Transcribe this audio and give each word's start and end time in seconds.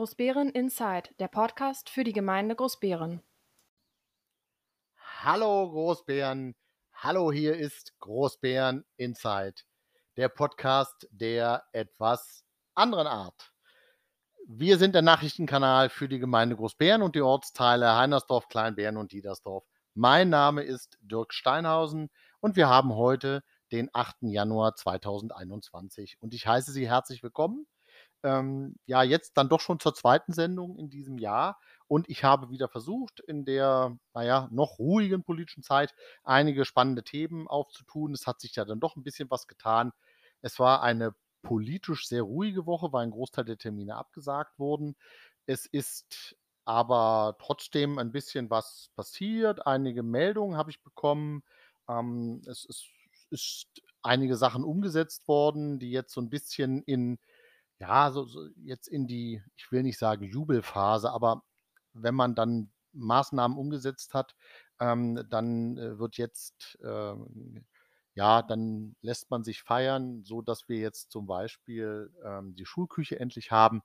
Großbären 0.00 0.48
Inside, 0.48 1.10
der 1.18 1.28
Podcast 1.28 1.90
für 1.90 2.04
die 2.04 2.14
Gemeinde 2.14 2.56
Großbären. 2.56 3.22
Hallo 4.96 5.70
Großbären, 5.70 6.56
hallo 6.94 7.30
hier 7.30 7.54
ist 7.58 7.92
Großbären 7.98 8.86
Inside, 8.96 9.56
der 10.16 10.30
Podcast 10.30 11.06
der 11.10 11.64
etwas 11.72 12.46
anderen 12.74 13.06
Art. 13.08 13.52
Wir 14.48 14.78
sind 14.78 14.94
der 14.94 15.02
Nachrichtenkanal 15.02 15.90
für 15.90 16.08
die 16.08 16.18
Gemeinde 16.18 16.56
Großbären 16.56 17.02
und 17.02 17.14
die 17.14 17.20
Ortsteile 17.20 17.94
Heinersdorf, 17.94 18.48
Kleinbären 18.48 18.96
und 18.96 19.12
Diedersdorf. 19.12 19.66
Mein 19.92 20.30
Name 20.30 20.62
ist 20.62 20.96
Dirk 21.02 21.34
Steinhausen 21.34 22.08
und 22.40 22.56
wir 22.56 22.70
haben 22.70 22.94
heute 22.94 23.44
den 23.70 23.90
8. 23.92 24.16
Januar 24.22 24.76
2021 24.76 26.16
und 26.22 26.32
ich 26.32 26.46
heiße 26.46 26.72
Sie 26.72 26.88
herzlich 26.88 27.22
willkommen 27.22 27.66
ähm, 28.22 28.76
ja, 28.86 29.02
jetzt 29.02 29.36
dann 29.36 29.48
doch 29.48 29.60
schon 29.60 29.80
zur 29.80 29.94
zweiten 29.94 30.32
Sendung 30.32 30.76
in 30.76 30.90
diesem 30.90 31.18
Jahr. 31.18 31.58
Und 31.86 32.08
ich 32.08 32.24
habe 32.24 32.50
wieder 32.50 32.68
versucht, 32.68 33.20
in 33.20 33.44
der, 33.44 33.96
naja, 34.14 34.48
noch 34.52 34.78
ruhigen 34.78 35.24
politischen 35.24 35.62
Zeit 35.62 35.94
einige 36.22 36.64
spannende 36.64 37.02
Themen 37.02 37.48
aufzutun. 37.48 38.12
Es 38.12 38.26
hat 38.26 38.40
sich 38.40 38.56
ja 38.56 38.64
dann 38.64 38.80
doch 38.80 38.96
ein 38.96 39.02
bisschen 39.02 39.30
was 39.30 39.46
getan. 39.46 39.92
Es 40.42 40.58
war 40.58 40.82
eine 40.82 41.14
politisch 41.42 42.06
sehr 42.06 42.22
ruhige 42.22 42.66
Woche, 42.66 42.92
weil 42.92 43.04
ein 43.04 43.10
Großteil 43.10 43.44
der 43.44 43.58
Termine 43.58 43.96
abgesagt 43.96 44.58
wurden. 44.58 44.96
Es 45.46 45.66
ist 45.66 46.36
aber 46.64 47.36
trotzdem 47.40 47.98
ein 47.98 48.12
bisschen 48.12 48.50
was 48.50 48.90
passiert. 48.94 49.66
Einige 49.66 50.02
Meldungen 50.02 50.56
habe 50.56 50.70
ich 50.70 50.82
bekommen. 50.82 51.42
Ähm, 51.88 52.42
es 52.46 52.64
ist, 52.64 52.88
ist 53.30 53.82
einige 54.02 54.36
Sachen 54.36 54.64
umgesetzt 54.64 55.26
worden, 55.28 55.78
die 55.78 55.90
jetzt 55.90 56.12
so 56.12 56.20
ein 56.20 56.30
bisschen 56.30 56.82
in 56.82 57.18
ja, 57.80 58.10
so, 58.12 58.24
so 58.26 58.48
jetzt 58.62 58.88
in 58.88 59.06
die, 59.06 59.42
ich 59.56 59.72
will 59.72 59.82
nicht 59.82 59.98
sagen 59.98 60.24
Jubelphase, 60.24 61.10
aber 61.10 61.42
wenn 61.94 62.14
man 62.14 62.34
dann 62.34 62.70
Maßnahmen 62.92 63.56
umgesetzt 63.58 64.14
hat, 64.14 64.34
ähm, 64.80 65.24
dann 65.30 65.78
äh, 65.78 65.98
wird 65.98 66.16
jetzt, 66.18 66.78
äh, 66.82 67.14
ja, 68.14 68.42
dann 68.42 68.96
lässt 69.02 69.30
man 69.30 69.44
sich 69.44 69.62
feiern, 69.62 70.24
so 70.24 70.42
dass 70.42 70.68
wir 70.68 70.78
jetzt 70.78 71.10
zum 71.10 71.26
Beispiel 71.26 72.12
ähm, 72.24 72.54
die 72.56 72.66
Schulküche 72.66 73.18
endlich 73.20 73.50
haben. 73.50 73.82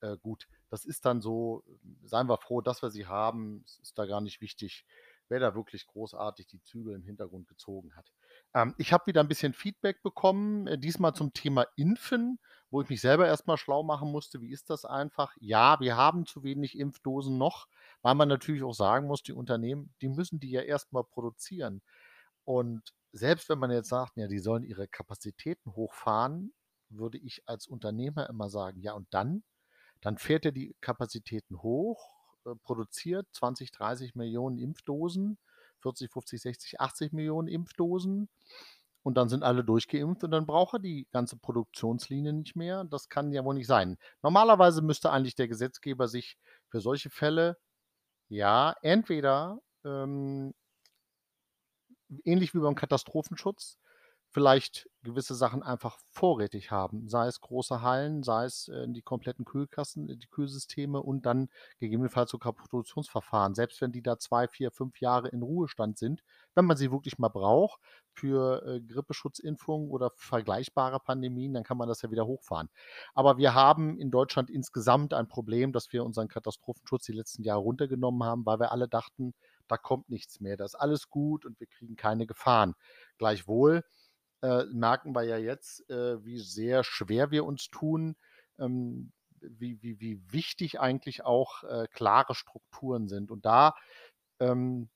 Äh, 0.00 0.16
gut, 0.18 0.48
das 0.70 0.84
ist 0.84 1.04
dann 1.06 1.20
so, 1.22 1.64
seien 2.04 2.28
wir 2.28 2.38
froh, 2.38 2.60
dass 2.62 2.82
wir 2.82 2.90
sie 2.90 3.06
haben. 3.06 3.62
Es 3.66 3.78
ist 3.80 3.98
da 3.98 4.06
gar 4.06 4.20
nicht 4.20 4.40
wichtig, 4.40 4.86
wer 5.28 5.40
da 5.40 5.54
wirklich 5.54 5.86
großartig 5.86 6.46
die 6.48 6.62
Zügel 6.62 6.94
im 6.94 7.04
Hintergrund 7.04 7.48
gezogen 7.48 7.94
hat. 7.96 8.10
Ähm, 8.54 8.74
ich 8.78 8.92
habe 8.92 9.06
wieder 9.06 9.20
ein 9.20 9.28
bisschen 9.28 9.52
Feedback 9.52 10.02
bekommen, 10.02 10.66
äh, 10.66 10.78
diesmal 10.78 11.14
zum 11.14 11.32
Thema 11.32 11.66
Impfen 11.76 12.38
wo 12.70 12.82
ich 12.82 12.88
mich 12.88 13.00
selber 13.00 13.26
erstmal 13.26 13.56
schlau 13.56 13.82
machen 13.82 14.10
musste, 14.10 14.40
wie 14.40 14.50
ist 14.50 14.68
das 14.70 14.84
einfach? 14.84 15.34
Ja, 15.40 15.80
wir 15.80 15.96
haben 15.96 16.26
zu 16.26 16.42
wenig 16.42 16.78
Impfdosen 16.78 17.38
noch, 17.38 17.66
weil 18.02 18.14
man 18.14 18.28
natürlich 18.28 18.62
auch 18.62 18.74
sagen 18.74 19.06
muss, 19.06 19.22
die 19.22 19.32
Unternehmen, 19.32 19.94
die 20.02 20.08
müssen 20.08 20.38
die 20.38 20.50
ja 20.50 20.60
erstmal 20.62 21.04
produzieren. 21.04 21.82
Und 22.44 22.94
selbst 23.12 23.48
wenn 23.48 23.58
man 23.58 23.70
jetzt 23.70 23.88
sagt, 23.88 24.16
ja, 24.16 24.28
die 24.28 24.38
sollen 24.38 24.64
ihre 24.64 24.86
Kapazitäten 24.86 25.74
hochfahren, 25.74 26.52
würde 26.90 27.18
ich 27.18 27.42
als 27.46 27.66
Unternehmer 27.66 28.28
immer 28.28 28.50
sagen, 28.50 28.80
ja, 28.80 28.92
und 28.92 29.08
dann? 29.12 29.44
Dann 30.00 30.18
fährt 30.18 30.44
er 30.44 30.52
die 30.52 30.76
Kapazitäten 30.80 31.62
hoch, 31.62 32.10
äh, 32.44 32.54
produziert 32.62 33.26
20, 33.32 33.72
30 33.72 34.14
Millionen 34.14 34.58
Impfdosen, 34.58 35.38
40, 35.82 36.10
50, 36.12 36.40
60, 36.40 36.80
80 36.80 37.12
Millionen 37.12 37.48
Impfdosen 37.48 38.28
und 39.02 39.14
dann 39.16 39.28
sind 39.28 39.42
alle 39.42 39.64
durchgeimpft 39.64 40.24
und 40.24 40.30
dann 40.30 40.46
braucht 40.46 40.74
er 40.74 40.78
die 40.80 41.06
ganze 41.12 41.36
Produktionslinie 41.38 42.32
nicht 42.32 42.56
mehr. 42.56 42.84
Das 42.84 43.08
kann 43.08 43.32
ja 43.32 43.44
wohl 43.44 43.54
nicht 43.54 43.66
sein. 43.66 43.96
Normalerweise 44.22 44.82
müsste 44.82 45.10
eigentlich 45.10 45.34
der 45.34 45.48
Gesetzgeber 45.48 46.08
sich 46.08 46.36
für 46.68 46.80
solche 46.80 47.10
Fälle, 47.10 47.56
ja, 48.28 48.74
entweder 48.82 49.60
ähm, 49.84 50.54
ähnlich 52.24 52.54
wie 52.54 52.58
beim 52.58 52.74
Katastrophenschutz, 52.74 53.78
vielleicht 54.30 54.88
gewisse 55.02 55.34
Sachen 55.34 55.62
einfach 55.62 55.98
vorrätig 56.10 56.70
haben, 56.70 57.08
sei 57.08 57.26
es 57.28 57.40
große 57.40 57.80
Hallen, 57.82 58.22
sei 58.22 58.44
es 58.44 58.68
äh, 58.68 58.86
die 58.88 59.00
kompletten 59.00 59.44
Kühlkassen, 59.44 60.06
die 60.06 60.26
Kühlsysteme 60.26 61.02
und 61.02 61.24
dann 61.24 61.48
gegebenenfalls 61.78 62.30
sogar 62.30 62.52
Produktionsverfahren. 62.52 63.54
Selbst 63.54 63.80
wenn 63.80 63.92
die 63.92 64.02
da 64.02 64.18
zwei, 64.18 64.48
vier, 64.48 64.70
fünf 64.70 65.00
Jahre 65.00 65.28
in 65.28 65.42
Ruhestand 65.42 65.98
sind, 65.98 66.22
wenn 66.54 66.66
man 66.66 66.76
sie 66.76 66.90
wirklich 66.90 67.18
mal 67.18 67.28
braucht 67.28 67.80
für 68.12 68.62
äh, 68.66 68.80
Grippeschutzimpfungen 68.80 69.88
oder 69.88 70.10
vergleichbare 70.16 71.00
Pandemien, 71.00 71.54
dann 71.54 71.64
kann 71.64 71.78
man 71.78 71.88
das 71.88 72.02
ja 72.02 72.10
wieder 72.10 72.26
hochfahren. 72.26 72.68
Aber 73.14 73.38
wir 73.38 73.54
haben 73.54 73.98
in 73.98 74.10
Deutschland 74.10 74.50
insgesamt 74.50 75.14
ein 75.14 75.28
Problem, 75.28 75.72
dass 75.72 75.92
wir 75.92 76.04
unseren 76.04 76.28
Katastrophenschutz 76.28 77.06
die 77.06 77.12
letzten 77.12 77.44
Jahre 77.44 77.60
runtergenommen 77.60 78.24
haben, 78.24 78.44
weil 78.44 78.58
wir 78.58 78.72
alle 78.72 78.88
dachten, 78.88 79.34
da 79.68 79.76
kommt 79.76 80.10
nichts 80.10 80.40
mehr, 80.40 80.56
da 80.56 80.64
ist 80.64 80.74
alles 80.74 81.08
gut 81.08 81.46
und 81.46 81.60
wir 81.60 81.66
kriegen 81.66 81.96
keine 81.96 82.26
Gefahren. 82.26 82.74
Gleichwohl 83.18 83.84
äh, 84.42 84.64
merken 84.66 85.14
wir 85.14 85.24
ja 85.24 85.36
jetzt, 85.38 85.88
äh, 85.90 86.24
wie 86.24 86.38
sehr 86.38 86.84
schwer 86.84 87.30
wir 87.30 87.44
uns 87.44 87.70
tun, 87.70 88.16
ähm, 88.58 89.12
wie, 89.40 89.82
wie, 89.82 90.00
wie 90.00 90.20
wichtig 90.32 90.80
eigentlich 90.80 91.24
auch 91.24 91.64
äh, 91.64 91.86
klare 91.92 92.34
Strukturen 92.34 93.08
sind. 93.08 93.30
Und 93.30 93.46
da, 93.46 93.74
ähm, 94.40 94.90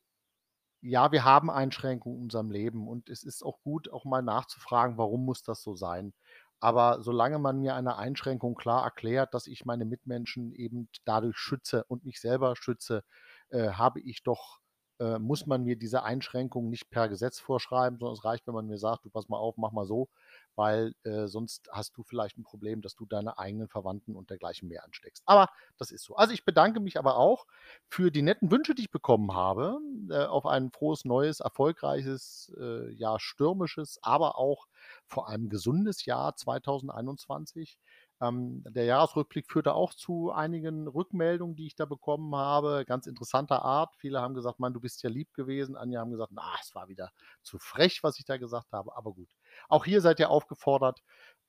ja, 0.83 1.13
wir 1.13 1.25
haben 1.25 1.51
Einschränkungen 1.51 2.19
in 2.19 2.25
unserem 2.25 2.51
Leben 2.51 2.89
und 2.89 3.09
es 3.09 3.23
ist 3.25 3.45
auch 3.45 3.61
gut, 3.63 3.91
auch 3.93 4.05
mal 4.05 4.23
nachzufragen, 4.23 4.99
warum 4.99 5.25
muss 5.25 5.43
das 5.43 5.63
so 5.63 5.75
sein. 5.77 6.13
Aber 6.61 7.03
solange 7.03 7.39
man 7.41 7.59
mir 7.61 7.75
eine 7.75 7.97
Einschränkung 7.97 8.55
klar 8.55 8.85
erklärt, 8.85 9.35
dass 9.35 9.47
ich 9.49 9.65
meine 9.65 9.85
Mitmenschen 9.85 10.53
eben 10.55 10.89
dadurch 11.05 11.37
schütze 11.37 11.85
und 11.89 12.05
mich 12.05 12.21
selber 12.21 12.55
schütze, 12.57 13.05
äh, 13.51 13.71
habe 13.73 14.01
ich 14.01 14.23
doch 14.23 14.61
äh, 14.99 15.19
muss 15.19 15.47
man 15.47 15.65
mir 15.65 15.77
diese 15.77 16.03
Einschränkungen 16.03 16.71
nicht 16.71 16.91
per 16.91 17.09
Gesetz 17.09 17.41
vorschreiben, 17.41 17.99
sondern 17.99 18.15
es 18.15 18.25
reicht, 18.25 18.47
wenn 18.47 18.55
man 18.55 18.67
mir 18.67 18.79
sagt, 18.79 19.05
du 19.05 19.11
pass 19.11 19.29
mal 19.29 19.39
auf, 19.39 19.57
mach 19.57 19.73
mal 19.73 19.87
so, 19.87 20.09
weil 20.55 20.95
äh, 21.05 21.27
sonst 21.27 21.69
hast 21.73 21.97
du 21.97 22.03
vielleicht 22.03 22.39
ein 22.39 22.43
Problem, 22.43 22.83
dass 22.83 22.95
du 22.95 23.07
deine 23.07 23.39
eigenen 23.39 23.69
Verwandten 23.69 24.15
und 24.15 24.31
dergleichen 24.31 24.69
mehr 24.69 24.85
ansteckst. 24.85 25.23
Aber 25.27 25.49
das 25.79 25.91
ist 25.91 26.05
so. 26.05 26.17
Also 26.17 26.35
ich 26.35 26.45
bedanke 26.45 26.81
mich 26.81 26.99
aber 26.99 27.17
auch 27.17 27.47
für 27.89 28.11
die 28.11 28.23
netten 28.23 28.51
Wünsche, 28.51 28.75
die 28.75 28.83
ich 28.83 28.91
bekommen 28.91 29.35
habe, 29.35 29.79
äh, 30.11 30.25
auf 30.25 30.47
ein 30.47 30.71
frohes, 30.71 31.05
neues, 31.05 31.41
erfolgreiches, 31.41 32.53
äh, 32.59 32.91
ja, 32.93 33.19
stürmisches, 33.19 33.99
aber 34.03 34.39
auch 34.39 34.67
vor 35.07 35.29
allem 35.29 35.49
gesundes 35.49 36.05
Jahr 36.05 36.37
2021. 36.37 37.79
Ähm, 38.22 38.62
der 38.69 38.84
Jahresrückblick 38.84 39.50
führte 39.50 39.75
auch 39.75 39.93
zu 39.94 40.31
einigen 40.31 40.87
Rückmeldungen, 40.87 41.56
die 41.56 41.66
ich 41.66 41.75
da 41.75 41.87
bekommen 41.87 42.37
habe, 42.37 42.84
ganz 42.87 43.09
interessanter 43.09 43.65
Art. 43.65 43.97
Viele 43.97 44.21
haben 44.21 44.34
gesagt, 44.34 44.60
Mann, 44.60 44.72
du 44.72 44.81
bist 44.81 45.03
ja 45.03 45.10
lieb 45.10 45.34
gewesen. 45.34 45.77
Andere 45.77 46.00
haben 46.00 46.12
gesagt, 46.12 46.31
na, 46.32 46.55
es 46.61 46.72
war 46.77 46.87
wieder 46.87 47.11
zu 47.43 47.59
frech, 47.59 48.05
was 48.05 48.21
ich 48.21 48.25
da 48.25 48.37
gesagt 48.37 48.72
habe. 48.72 48.97
Aber 48.97 49.12
gut. 49.12 49.28
Auch 49.69 49.84
hier 49.84 50.00
seid 50.00 50.21
ihr 50.21 50.31
aufgefordert, 50.31 51.03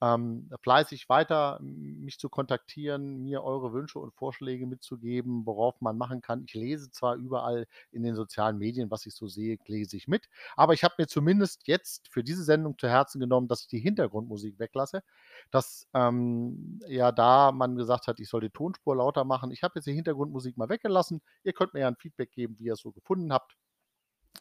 ähm, 0.03 0.49
fleißig 0.61 1.07
weiter 1.07 1.59
mich 1.61 2.19
zu 2.19 2.27
kontaktieren, 2.27 3.23
mir 3.23 3.41
eure 3.41 3.71
Wünsche 3.71 3.99
und 3.99 4.13
Vorschläge 4.13 4.67
mitzugeben, 4.67 5.45
worauf 5.45 5.79
man 5.79 5.97
machen 5.97 6.19
kann. 6.21 6.43
Ich 6.45 6.53
lese 6.53 6.91
zwar 6.91 7.15
überall 7.15 7.67
in 7.91 8.03
den 8.03 8.13
sozialen 8.13 8.57
Medien, 8.57 8.91
was 8.91 9.05
ich 9.05 9.15
so 9.15 9.27
sehe, 9.27 9.57
lese 9.65 9.95
ich 9.95 10.09
mit, 10.09 10.27
aber 10.57 10.73
ich 10.73 10.83
habe 10.83 10.95
mir 10.97 11.07
zumindest 11.07 11.67
jetzt 11.67 12.09
für 12.09 12.21
diese 12.21 12.43
Sendung 12.43 12.77
zu 12.77 12.89
Herzen 12.89 13.21
genommen, 13.21 13.47
dass 13.47 13.61
ich 13.61 13.67
die 13.67 13.79
Hintergrundmusik 13.79 14.59
weglasse, 14.59 15.03
dass 15.51 15.87
ähm, 15.93 16.81
ja 16.87 17.13
da 17.13 17.53
man 17.53 17.77
gesagt 17.77 18.07
hat, 18.07 18.19
ich 18.19 18.27
soll 18.27 18.41
die 18.41 18.49
Tonspur 18.49 18.97
lauter 18.97 19.23
machen. 19.23 19.51
Ich 19.51 19.63
habe 19.63 19.75
jetzt 19.75 19.85
die 19.85 19.93
Hintergrundmusik 19.93 20.57
mal 20.57 20.67
weggelassen. 20.67 21.21
Ihr 21.43 21.53
könnt 21.53 21.73
mir 21.73 21.81
ja 21.81 21.87
ein 21.87 21.95
Feedback 21.95 22.31
geben, 22.33 22.59
wie 22.59 22.65
ihr 22.65 22.73
es 22.73 22.81
so 22.81 22.91
gefunden 22.91 23.31
habt. 23.31 23.55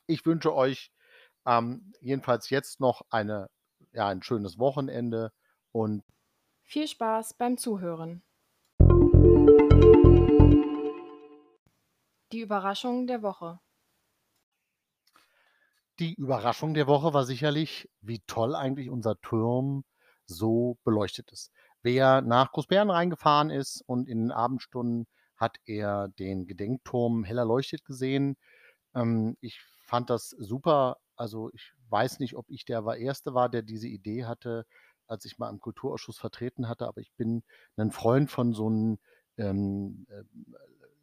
Ich 0.09 0.27
wünsche 0.27 0.55
euch 0.55 0.91
ähm, 1.47 1.93
jedenfalls 2.01 2.51
jetzt 2.51 2.81
noch 2.81 3.03
eine, 3.11 3.49
ja, 3.93 4.09
ein 4.09 4.23
schönes 4.23 4.59
Wochenende 4.59 5.33
und 5.73 6.05
viel 6.63 6.87
Spaß 6.87 7.35
beim 7.35 7.59
Zuhören. 7.59 8.23
Die 12.33 12.41
Überraschung 12.41 13.07
der 13.07 13.23
Woche. 13.23 13.61
Die 15.99 16.15
Überraschung 16.15 16.73
der 16.73 16.87
Woche 16.87 17.13
war 17.13 17.25
sicherlich, 17.25 17.91
wie 18.01 18.21
toll 18.27 18.55
eigentlich 18.55 18.89
unser 18.89 19.21
Turm 19.21 19.85
so 20.25 20.79
beleuchtet 20.85 21.31
ist. 21.33 21.53
Wer 21.83 22.23
nach 22.23 22.53
Großbären 22.53 22.91
reingefahren 22.91 23.51
ist 23.51 23.83
und 23.87 24.09
in 24.09 24.21
den 24.21 24.33
Abendstunden 24.33 25.07
hat 25.37 25.59
er 25.67 26.09
den 26.09 26.47
Gedenkturm 26.47 27.25
heller 27.25 27.45
leuchtet 27.45 27.85
gesehen. 27.85 28.37
Ähm, 28.95 29.37
ich 29.41 29.61
fand 29.85 30.09
das 30.09 30.31
super. 30.31 30.97
Also 31.17 31.51
ich 31.53 31.73
weiß 31.91 32.21
nicht, 32.21 32.37
ob 32.37 32.49
ich 32.49 32.65
der 32.65 32.85
Erste 32.97 33.35
war, 33.35 33.49
der 33.49 33.63
diese 33.63 33.89
Idee 33.89 34.25
hatte, 34.25 34.65
als 35.13 35.25
ich 35.25 35.39
mal 35.39 35.51
im 35.51 35.61
Kulturausschuss 35.61 36.19
vertreten 36.19 36.69
hatte, 36.69 36.89
aber 36.89 37.01
ich 37.01 37.13
bin 37.15 37.45
ein 37.77 37.93
Freund 37.93 38.31
von 38.31 38.53
so 38.55 38.67
einem 38.67 38.99
ähm, 39.37 40.07
äh, 40.09 40.25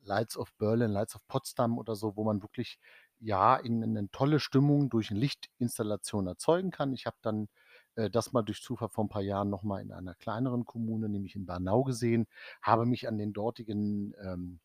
Lights 0.03 0.38
of 0.38 0.53
Berlin, 0.56 0.91
Lights 0.91 1.15
of 1.15 1.25
Potsdam 1.27 1.77
oder 1.77 1.95
so, 1.95 2.15
wo 2.15 2.23
man 2.23 2.41
wirklich 2.41 2.79
ja 3.19 3.56
in, 3.56 3.83
in 3.83 3.97
eine 3.97 4.09
tolle 4.11 4.39
Stimmung 4.39 4.89
durch 4.89 5.11
eine 5.11 5.19
Lichtinstallation 5.19 6.27
erzeugen 6.27 6.71
kann. 6.71 6.94
Ich 6.94 7.06
habe 7.06 7.17
dann 7.21 7.47
äh, 7.95 8.09
das 8.09 8.33
mal 8.33 8.41
durch 8.41 8.61
Zufall 8.61 8.89
vor 8.89 9.06
ein 9.06 9.09
paar 9.09 9.21
Jahren 9.21 9.50
noch 9.50 9.63
mal 9.63 9.81
in 9.81 9.91
einer 9.91 10.15
kleineren 10.15 10.65
Kommune, 10.65 11.09
nämlich 11.09 11.35
in 11.35 11.45
Bernau 11.45 11.83
gesehen, 11.83 12.27
habe 12.61 12.85
mich 12.85 13.07
an 13.07 13.17
den 13.17 13.33
dortigen, 13.33 14.13
ähm, 14.21 14.59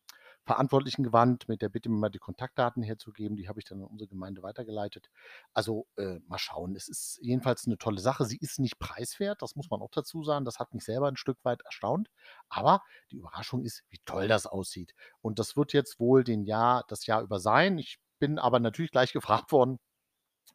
Verantwortlichen 0.45 1.03
gewandt 1.03 1.47
mit 1.49 1.61
der 1.61 1.69
Bitte, 1.69 1.89
mir 1.89 1.97
mal 1.97 2.09
die 2.09 2.19
Kontaktdaten 2.19 2.83
herzugeben. 2.83 3.35
Die 3.35 3.49
habe 3.49 3.59
ich 3.59 3.65
dann 3.65 3.79
an 3.81 3.87
unsere 3.87 4.07
Gemeinde 4.07 4.43
weitergeleitet. 4.43 5.09
Also, 5.53 5.87
äh, 5.97 6.19
mal 6.27 6.37
schauen. 6.37 6.75
Es 6.75 6.87
ist 6.87 7.19
jedenfalls 7.21 7.65
eine 7.65 7.77
tolle 7.77 7.99
Sache. 7.99 8.25
Sie 8.25 8.37
ist 8.37 8.59
nicht 8.59 8.77
preiswert, 8.77 9.41
das 9.41 9.55
muss 9.55 9.69
man 9.69 9.81
auch 9.81 9.91
dazu 9.91 10.23
sagen. 10.23 10.45
Das 10.45 10.59
hat 10.59 10.73
mich 10.73 10.85
selber 10.85 11.07
ein 11.07 11.17
Stück 11.17 11.39
weit 11.43 11.61
erstaunt. 11.63 12.09
Aber 12.47 12.81
die 13.11 13.17
Überraschung 13.17 13.63
ist, 13.63 13.83
wie 13.89 13.99
toll 14.05 14.27
das 14.27 14.45
aussieht. 14.45 14.93
Und 15.21 15.39
das 15.39 15.57
wird 15.57 15.73
jetzt 15.73 15.99
wohl 15.99 16.23
den 16.23 16.43
Jahr 16.43 16.83
das 16.87 17.05
Jahr 17.07 17.23
über 17.23 17.39
sein. 17.39 17.77
Ich 17.79 17.97
bin 18.19 18.39
aber 18.39 18.59
natürlich 18.59 18.91
gleich 18.91 19.13
gefragt 19.13 19.51
worden, 19.51 19.79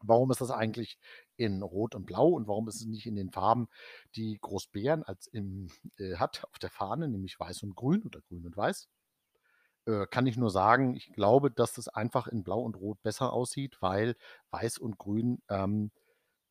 warum 0.03 0.31
ist 0.31 0.41
das 0.41 0.51
eigentlich 0.51 0.99
in 1.37 1.63
Rot 1.63 1.95
und 1.95 2.07
Blau 2.07 2.29
und 2.29 2.47
warum 2.47 2.69
ist 2.69 2.77
es 2.77 2.87
nicht 2.87 3.07
in 3.07 3.17
den 3.17 3.31
Farben, 3.31 3.69
die 4.17 4.39
Großbären 4.41 5.03
als 5.03 5.27
im, 5.27 5.69
äh, 5.99 6.17
hat 6.17 6.45
auf 6.53 6.59
der 6.59 6.71
Fahne, 6.71 7.09
nämlich 7.09 7.39
Weiß 7.41 7.63
und 7.63 7.75
Grün 7.77 8.03
oder 8.03 8.21
Grün 8.23 8.47
und 8.47 8.57
Weiß. 8.57 8.89
Äh, 9.91 10.07
kann 10.07 10.27
ich 10.27 10.37
nur 10.37 10.51
sagen, 10.51 10.95
ich 10.95 11.13
glaube, 11.13 11.51
dass 11.51 11.75
das 11.75 11.89
einfach 11.89 12.29
in 12.29 12.45
Blau 12.45 12.61
und 12.61 12.77
Rot 12.77 13.03
besser 13.03 13.33
aussieht, 13.33 13.79
weil 13.81 14.17
Weiß 14.51 14.79
und 14.79 14.99
Grün, 14.99 15.43
ähm, 15.49 15.91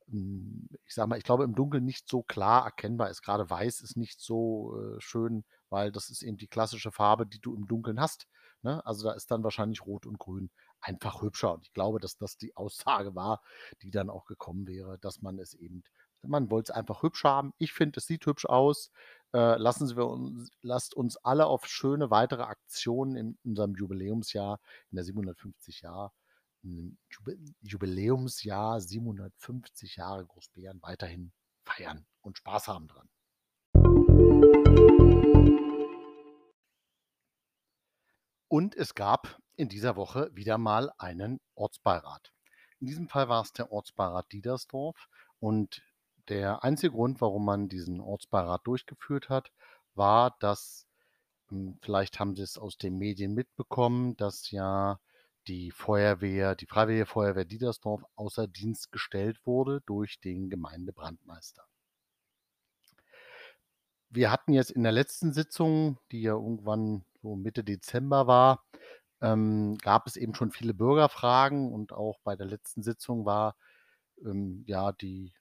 hm, 0.09 0.67
ich 0.85 0.93
sage 0.93 1.09
mal, 1.09 1.17
ich 1.17 1.23
glaube, 1.23 1.43
im 1.45 1.55
Dunkeln 1.55 1.85
nicht 1.85 2.09
so 2.09 2.23
klar 2.23 2.65
erkennbar 2.65 3.09
ist. 3.09 3.21
Gerade 3.21 3.49
Weiß 3.49 3.81
ist 3.81 3.97
nicht 3.97 4.19
so 4.21 4.77
äh, 4.77 5.01
schön, 5.01 5.45
weil 5.69 5.91
das 5.91 6.09
ist 6.09 6.23
eben 6.23 6.37
die 6.37 6.47
klassische 6.47 6.91
Farbe, 6.91 7.25
die 7.25 7.39
du 7.39 7.55
im 7.55 7.67
Dunkeln 7.67 7.99
hast. 8.01 8.27
Ne? 8.63 8.85
Also 8.85 9.07
da 9.07 9.13
ist 9.13 9.31
dann 9.31 9.43
wahrscheinlich 9.43 9.85
Rot 9.85 10.05
und 10.05 10.19
Grün 10.19 10.49
einfach 10.81 11.21
hübscher. 11.21 11.53
Und 11.53 11.65
ich 11.65 11.73
glaube, 11.73 11.99
dass 11.99 12.17
das 12.17 12.37
die 12.37 12.55
Aussage 12.57 13.15
war, 13.15 13.41
die 13.83 13.91
dann 13.91 14.09
auch 14.09 14.25
gekommen 14.25 14.67
wäre, 14.67 14.99
dass 14.99 15.21
man 15.21 15.39
es 15.39 15.53
eben, 15.53 15.83
man 16.23 16.51
wollte 16.51 16.71
es 16.71 16.77
einfach 16.77 17.03
hübsch 17.03 17.23
haben. 17.23 17.53
Ich 17.57 17.73
finde, 17.73 17.99
es 17.99 18.07
sieht 18.07 18.25
hübsch 18.25 18.45
aus. 18.45 18.91
Äh, 19.33 19.57
lassen 19.57 19.87
Sie 19.87 19.95
wir 19.95 20.07
uns, 20.07 20.49
lasst 20.61 20.95
uns 20.95 21.17
alle 21.17 21.45
auf 21.45 21.67
schöne 21.67 22.09
weitere 22.09 22.43
Aktionen 22.43 23.15
in 23.15 23.37
unserem 23.43 23.75
Jubiläumsjahr, 23.75 24.59
in 24.89 24.95
der 24.95 25.03
750 25.03 25.81
Jahr, 25.81 26.13
Jubiläumsjahr 27.61 28.81
750 28.81 29.97
Jahre 29.97 30.25
Großbären 30.25 30.81
weiterhin 30.81 31.31
feiern 31.63 32.05
und 32.21 32.37
Spaß 32.37 32.67
haben 32.67 32.87
dran. 32.87 33.07
Und 38.47 38.75
es 38.75 38.95
gab 38.95 39.39
in 39.55 39.69
dieser 39.69 39.95
Woche 39.95 40.31
wieder 40.33 40.57
mal 40.57 40.91
einen 40.97 41.39
Ortsbeirat. 41.53 42.33
In 42.79 42.87
diesem 42.87 43.07
Fall 43.07 43.29
war 43.29 43.43
es 43.43 43.53
der 43.53 43.71
Ortsbeirat 43.71 44.31
Diedersdorf 44.31 45.07
und 45.39 45.83
der 46.29 46.63
einzige 46.63 46.91
Grund, 46.93 47.21
warum 47.21 47.45
man 47.45 47.69
diesen 47.69 47.99
Ortsbeirat 48.01 48.61
durchgeführt 48.65 49.29
hat, 49.29 49.51
war, 49.95 50.37
dass 50.39 50.87
hm, 51.49 51.77
vielleicht 51.81 52.19
haben 52.19 52.35
Sie 52.35 52.43
es 52.43 52.57
aus 52.57 52.77
den 52.77 52.97
Medien 52.97 53.33
mitbekommen, 53.33 54.15
dass 54.17 54.51
ja 54.51 54.99
die 55.47 55.71
Feuerwehr, 55.71 56.55
die 56.55 56.67
Freiwillige 56.67 57.05
Feuerwehr 57.07 57.45
Diedersdorf 57.45 58.03
außer 58.15 58.47
Dienst 58.47 58.91
gestellt 58.91 59.39
wurde 59.45 59.81
durch 59.85 60.19
den 60.19 60.49
Gemeindebrandmeister. 60.49 61.63
Wir 64.11 64.31
hatten 64.31 64.53
jetzt 64.53 64.71
in 64.71 64.83
der 64.83 64.91
letzten 64.91 65.33
Sitzung, 65.33 65.99
die 66.11 66.21
ja 66.21 66.33
irgendwann 66.33 67.05
so 67.21 67.35
Mitte 67.35 67.63
Dezember 67.63 68.27
war, 68.27 68.63
ähm, 69.21 69.77
gab 69.79 70.07
es 70.07 70.15
eben 70.15 70.33
schon 70.35 70.51
viele 70.51 70.73
Bürgerfragen 70.73 71.71
und 71.73 71.93
auch 71.93 72.19
bei 72.23 72.35
der 72.35 72.47
letzten 72.47 72.83
Sitzung 72.83 73.25
war 73.25 73.55
ähm, 74.25 74.63
ja 74.67 74.91
die 74.91 75.33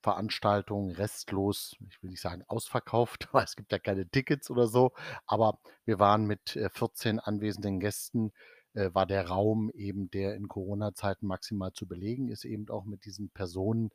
Veranstaltung 0.00 0.90
restlos, 0.92 1.76
ich 1.88 2.02
will 2.02 2.10
nicht 2.10 2.20
sagen 2.20 2.42
ausverkauft, 2.46 3.28
weil 3.32 3.44
es 3.44 3.56
gibt 3.56 3.72
ja 3.72 3.78
keine 3.78 4.08
Tickets 4.08 4.50
oder 4.50 4.66
so, 4.66 4.92
aber 5.26 5.58
wir 5.84 5.98
waren 5.98 6.26
mit 6.26 6.58
14 6.72 7.18
äh, 7.18 7.20
anwesenden 7.24 7.80
Gästen, 7.80 8.32
äh, 8.74 8.90
war 8.92 9.06
der 9.06 9.28
Raum 9.28 9.70
eben, 9.70 10.10
der 10.10 10.34
in 10.36 10.48
Corona-Zeiten 10.48 11.26
maximal 11.26 11.72
zu 11.72 11.86
belegen 11.86 12.28
ist, 12.28 12.44
eben 12.44 12.68
auch 12.70 12.84
mit 12.84 13.04
diesen 13.04 13.30
Personen 13.30 13.90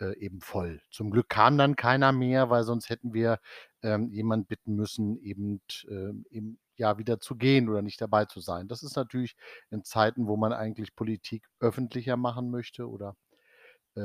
äh, 0.00 0.16
eben 0.18 0.40
voll. 0.40 0.80
Zum 0.90 1.10
Glück 1.10 1.28
kam 1.28 1.56
dann 1.58 1.76
keiner 1.76 2.12
mehr, 2.12 2.50
weil 2.50 2.64
sonst 2.64 2.90
hätten 2.90 3.14
wir 3.14 3.40
ähm, 3.82 4.10
jemand 4.10 4.48
bitten 4.48 4.74
müssen, 4.74 5.18
eben, 5.22 5.60
äh, 5.88 6.12
eben 6.30 6.58
ja 6.76 6.98
wieder 6.98 7.20
zu 7.20 7.36
gehen 7.36 7.68
oder 7.68 7.82
nicht 7.82 8.00
dabei 8.00 8.26
zu 8.26 8.40
sein. 8.40 8.68
Das 8.68 8.82
ist 8.82 8.96
natürlich 8.96 9.34
in 9.70 9.82
Zeiten, 9.84 10.26
wo 10.28 10.36
man 10.36 10.52
eigentlich 10.52 10.94
Politik 10.94 11.48
öffentlicher 11.58 12.16
machen 12.16 12.50
möchte 12.50 12.88
oder 12.88 13.16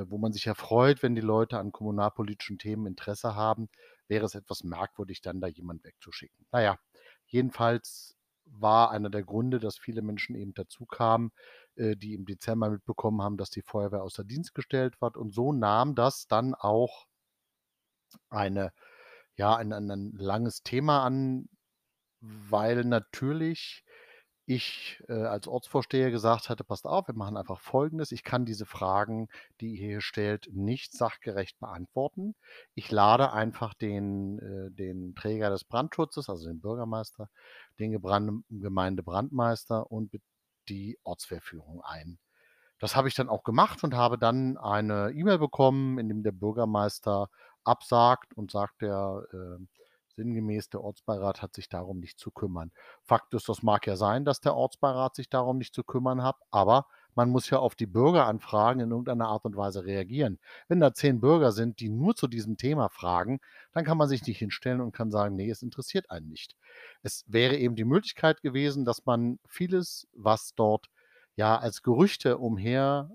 wo 0.09 0.17
man 0.17 0.33
sich 0.33 0.45
ja 0.45 0.53
freut, 0.53 1.03
wenn 1.03 1.15
die 1.15 1.21
Leute 1.21 1.59
an 1.59 1.71
kommunalpolitischen 1.71 2.57
Themen 2.57 2.85
Interesse 2.85 3.35
haben, 3.35 3.69
wäre 4.07 4.25
es 4.25 4.35
etwas 4.35 4.63
merkwürdig, 4.63 5.21
dann 5.21 5.41
da 5.41 5.47
jemand 5.47 5.83
wegzuschicken. 5.83 6.45
Naja, 6.51 6.77
jedenfalls 7.25 8.15
war 8.45 8.91
einer 8.91 9.09
der 9.09 9.23
Gründe, 9.23 9.59
dass 9.59 9.77
viele 9.77 10.01
Menschen 10.01 10.35
eben 10.35 10.53
dazu 10.53 10.85
kamen, 10.85 11.31
äh, 11.75 11.95
die 11.95 12.13
im 12.13 12.25
Dezember 12.25 12.69
mitbekommen 12.69 13.21
haben, 13.21 13.37
dass 13.37 13.49
die 13.49 13.61
Feuerwehr 13.61 14.03
außer 14.03 14.23
Dienst 14.23 14.53
gestellt 14.53 15.01
wird. 15.01 15.17
Und 15.17 15.33
so 15.33 15.53
nahm 15.53 15.95
das 15.95 16.27
dann 16.27 16.53
auch 16.53 17.07
eine, 18.29 18.73
ja, 19.35 19.55
ein, 19.55 19.73
ein 19.73 20.11
langes 20.11 20.63
Thema 20.63 21.03
an, 21.03 21.49
weil 22.19 22.83
natürlich 22.83 23.83
ich 24.45 25.01
äh, 25.07 25.13
als 25.13 25.47
Ortsvorsteher 25.47 26.11
gesagt 26.11 26.49
hatte, 26.49 26.63
passt 26.63 26.85
auf, 26.85 27.07
wir 27.07 27.15
machen 27.15 27.37
einfach 27.37 27.59
Folgendes. 27.61 28.11
Ich 28.11 28.23
kann 28.23 28.45
diese 28.45 28.65
Fragen, 28.65 29.29
die 29.61 29.75
ihr 29.75 29.87
hier 29.87 30.01
stellt, 30.01 30.49
nicht 30.53 30.93
sachgerecht 30.93 31.59
beantworten. 31.59 32.35
Ich 32.75 32.91
lade 32.91 33.31
einfach 33.31 33.73
den, 33.73 34.39
äh, 34.39 34.71
den 34.71 35.15
Träger 35.15 35.49
des 35.49 35.63
Brandschutzes, 35.63 36.29
also 36.29 36.47
den 36.47 36.59
Bürgermeister, 36.59 37.29
den 37.79 37.91
Gebrand 37.91 38.43
Gemeindebrandmeister 38.49 39.89
und 39.91 40.11
die 40.67 40.99
Ortswehrführung 41.03 41.81
ein. 41.81 42.19
Das 42.79 42.95
habe 42.97 43.07
ich 43.07 43.15
dann 43.15 43.29
auch 43.29 43.43
gemacht 43.43 43.83
und 43.83 43.95
habe 43.95 44.17
dann 44.17 44.57
eine 44.57 45.11
E-Mail 45.11 45.37
bekommen, 45.37 45.99
in 45.99 46.09
dem 46.09 46.23
der 46.23 46.33
Bürgermeister 46.33 47.29
absagt 47.63 48.33
und 48.33 48.51
sagt, 48.51 48.81
der 48.81 49.23
äh, 49.31 49.65
Sinngemäß, 50.15 50.69
der 50.69 50.81
Ortsbeirat 50.81 51.41
hat 51.41 51.55
sich 51.55 51.69
darum 51.69 51.99
nicht 51.99 52.19
zu 52.19 52.31
kümmern. 52.31 52.71
Fakt 53.01 53.33
ist, 53.33 53.49
das 53.49 53.63
mag 53.63 53.87
ja 53.87 53.95
sein, 53.95 54.25
dass 54.25 54.41
der 54.41 54.55
Ortsbeirat 54.55 55.15
sich 55.15 55.29
darum 55.29 55.57
nicht 55.57 55.73
zu 55.73 55.83
kümmern 55.83 56.23
hat, 56.23 56.37
aber 56.51 56.85
man 57.15 57.29
muss 57.29 57.49
ja 57.49 57.59
auf 57.59 57.75
die 57.75 57.85
Bürgeranfragen 57.85 58.81
in 58.81 58.91
irgendeiner 58.91 59.27
Art 59.27 59.45
und 59.45 59.55
Weise 59.55 59.85
reagieren. 59.85 60.39
Wenn 60.67 60.79
da 60.79 60.93
zehn 60.93 61.19
Bürger 61.19 61.51
sind, 61.51 61.79
die 61.79 61.89
nur 61.89 62.15
zu 62.15 62.27
diesem 62.27 62.57
Thema 62.57 62.89
fragen, 62.89 63.39
dann 63.73 63.85
kann 63.85 63.97
man 63.97 64.07
sich 64.07 64.25
nicht 64.25 64.39
hinstellen 64.39 64.81
und 64.81 64.93
kann 64.93 65.11
sagen, 65.11 65.35
nee, 65.35 65.49
es 65.49 65.61
interessiert 65.61 66.09
einen 66.09 66.29
nicht. 66.29 66.55
Es 67.01 67.23
wäre 67.27 67.57
eben 67.57 67.75
die 67.75 67.85
Möglichkeit 67.85 68.41
gewesen, 68.41 68.85
dass 68.85 69.05
man 69.05 69.39
vieles, 69.47 70.07
was 70.13 70.53
dort 70.55 70.89
ja 71.35 71.57
als 71.57 71.81
Gerüchte 71.81 72.37
umher 72.37 73.09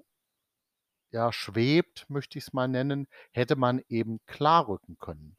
ja, 1.10 1.32
schwebt, 1.32 2.06
möchte 2.08 2.38
ich 2.38 2.46
es 2.46 2.52
mal 2.52 2.68
nennen, 2.68 3.08
hätte 3.32 3.56
man 3.56 3.80
eben 3.88 4.20
klarrücken 4.26 4.98
können 4.98 5.37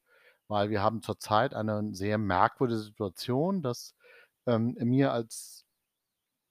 weil 0.49 0.69
wir 0.69 0.81
haben 0.81 1.01
zurzeit 1.01 1.53
eine 1.53 1.93
sehr 1.93 2.17
merkwürdige 2.17 2.81
Situation, 2.81 3.61
dass 3.61 3.95
ähm, 4.47 4.75
mir 4.79 5.13
als 5.13 5.65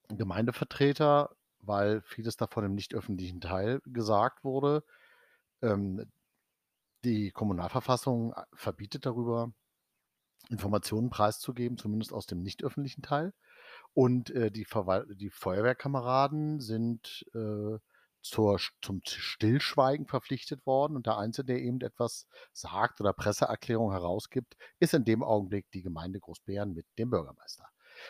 Gemeindevertreter, 0.09 1.37
weil 1.61 2.01
vieles 2.03 2.37
davon 2.37 2.65
im 2.65 2.75
nicht 2.75 2.95
öffentlichen 2.95 3.41
Teil 3.41 3.81
gesagt 3.85 4.45
wurde, 4.45 4.85
ähm, 5.63 6.11
die 7.05 7.33
Kommunalverfassung 7.33 8.33
äh, 8.33 8.45
verbietet 8.55 9.05
darüber, 9.05 9.53
Informationen 10.49 11.11
preiszugeben, 11.11 11.77
zumindest 11.77 12.13
aus 12.13 12.27
dem 12.27 12.41
nicht 12.41 12.63
öffentlichen 12.65 13.03
Teil. 13.03 13.35
Und 13.95 14.31
äh, 14.31 14.51
die, 14.53 14.67
die 15.17 15.31
Feuerwehrkameraden 15.31 16.61
sind 16.61 17.27
äh, 17.35 17.79
zur, 18.29 18.59
zum 18.83 19.01
Stillschweigen 19.05 20.07
verpflichtet 20.07 20.67
worden 20.67 20.97
und 20.97 21.07
der 21.07 21.19
Einzige, 21.19 21.47
der 21.47 21.61
eben 21.61 21.81
etwas 21.81 22.27
sagt 22.53 23.01
oder 23.01 23.13
Presseerklärung 23.13 23.93
herausgibt, 23.93 24.57
ist 24.79 24.95
in 24.95 25.05
dem 25.05 25.23
Augenblick 25.23 25.71
die 25.73 25.83
Gemeinde 25.83 26.21
Großbären 26.21 26.75
mit 26.75 26.87
dem 26.99 27.11
Bürgermeister. 27.11 27.67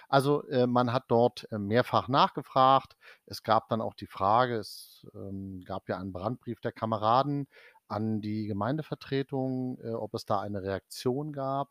Also 0.08 0.46
äh, 0.48 0.66
man 0.66 0.92
hat 0.92 1.04
dort 1.08 1.50
äh, 1.50 1.58
mehrfach 1.58 2.08
nachgefragt. 2.08 2.96
Es 3.26 3.42
gab 3.42 3.68
dann 3.68 3.80
auch 3.80 3.94
die 3.94 4.06
Frage, 4.06 4.56
es 4.56 5.06
ähm, 5.14 5.62
gab 5.64 5.88
ja 5.88 5.98
einen 5.98 6.12
Brandbrief 6.12 6.60
der 6.60 6.72
Kameraden 6.72 7.46
an 7.88 8.20
die 8.20 8.46
Gemeindevertretung, 8.46 9.78
äh, 9.82 9.90
ob 9.92 10.14
es 10.14 10.26
da 10.26 10.40
eine 10.40 10.62
Reaktion 10.62 11.32
gab. 11.32 11.70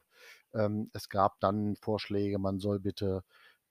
Ähm, 0.53 0.89
es 0.93 1.09
gab 1.09 1.39
dann 1.39 1.75
Vorschläge, 1.75 2.39
man 2.39 2.59
soll 2.59 2.79
bitte 2.79 3.23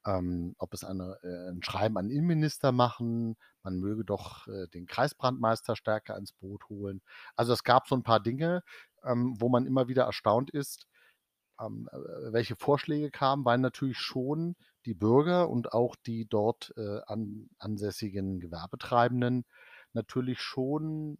ähm, 0.07 0.55
ob 0.57 0.73
es 0.73 0.83
eine, 0.83 1.17
äh, 1.21 1.51
ein 1.51 1.61
Schreiben 1.61 1.97
an 1.97 2.09
Innenminister 2.09 2.71
machen, 2.71 3.35
man 3.61 3.77
möge 3.77 4.05
doch 4.05 4.47
äh, 4.47 4.67
den 4.69 4.87
Kreisbrandmeister 4.87 5.75
stärker 5.75 6.17
ins 6.17 6.31
Boot 6.31 6.69
holen. 6.69 7.01
Also 7.35 7.53
es 7.53 7.63
gab 7.63 7.87
so 7.87 7.95
ein 7.95 8.03
paar 8.03 8.21
Dinge, 8.21 8.63
ähm, 9.03 9.35
wo 9.39 9.49
man 9.49 9.65
immer 9.65 9.89
wieder 9.89 10.05
erstaunt 10.05 10.49
ist, 10.49 10.87
ähm, 11.59 11.89
äh, 11.91 12.31
welche 12.31 12.55
Vorschläge 12.55 13.11
kamen, 13.11 13.43
weil 13.43 13.57
natürlich 13.57 13.97
schon 13.97 14.55
die 14.85 14.93
Bürger 14.93 15.49
und 15.49 15.73
auch 15.73 15.95
die 15.97 16.25
dort 16.25 16.73
äh, 16.77 17.01
an, 17.05 17.49
ansässigen 17.59 18.39
Gewerbetreibenden 18.39 19.45
natürlich 19.91 20.39
schon 20.39 21.17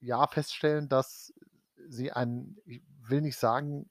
ja 0.00 0.26
feststellen, 0.26 0.88
dass 0.88 1.34
sie 1.88 2.12
ein, 2.12 2.56
ich 2.64 2.82
will 3.08 3.20
nicht 3.20 3.36
sagen, 3.36 3.90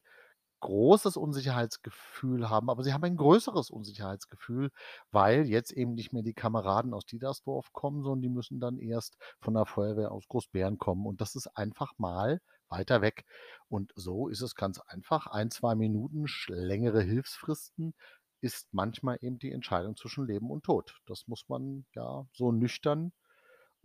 großes 0.65 1.15
Unsicherheitsgefühl 1.15 2.50
haben, 2.50 2.69
aber 2.69 2.84
sie 2.84 2.93
haben 2.93 3.03
ein 3.03 3.17
größeres 3.17 3.69
Unsicherheitsgefühl, 3.69 4.72
weil 5.12 5.45
jetzt 5.45 5.72
eben 5.72 5.93
nicht 5.93 6.12
mehr 6.12 6.24
die 6.24 6.34
Kameraden 6.34 6.93
aus 6.93 7.05
Diedersdorf 7.05 7.72
kommen, 7.72 8.03
sondern 8.03 8.22
die 8.24 8.29
müssen 8.29 8.60
dann 8.60 8.79
erst 8.79 9.17
von 9.39 9.53
der 9.53 9.65
Feuerwehr 9.65 10.12
aus 10.12 10.27
Großbären 10.27 10.77
kommen. 10.77 11.05
Und 11.05 11.22
das 11.22 11.36
ist 11.36 11.48
einfach 11.55 11.93
mal 11.98 12.41
weiter 12.67 13.01
weg. 13.01 13.25
Und 13.69 13.93
so 13.95 14.27
ist 14.27 14.41
es 14.41 14.55
ganz 14.55 14.79
einfach. 14.79 15.27
Ein, 15.27 15.51
zwei 15.51 15.75
Minuten 15.75 16.25
längere 16.48 17.01
Hilfsfristen 17.03 17.93
ist 18.41 18.67
manchmal 18.72 19.19
eben 19.22 19.38
die 19.38 19.51
Entscheidung 19.51 19.95
zwischen 19.95 20.25
Leben 20.25 20.50
und 20.50 20.63
Tod. 20.63 21.00
Das 21.05 21.27
muss 21.27 21.45
man 21.48 21.86
ja 21.93 22.25
so 22.34 22.51
nüchtern 22.51 23.13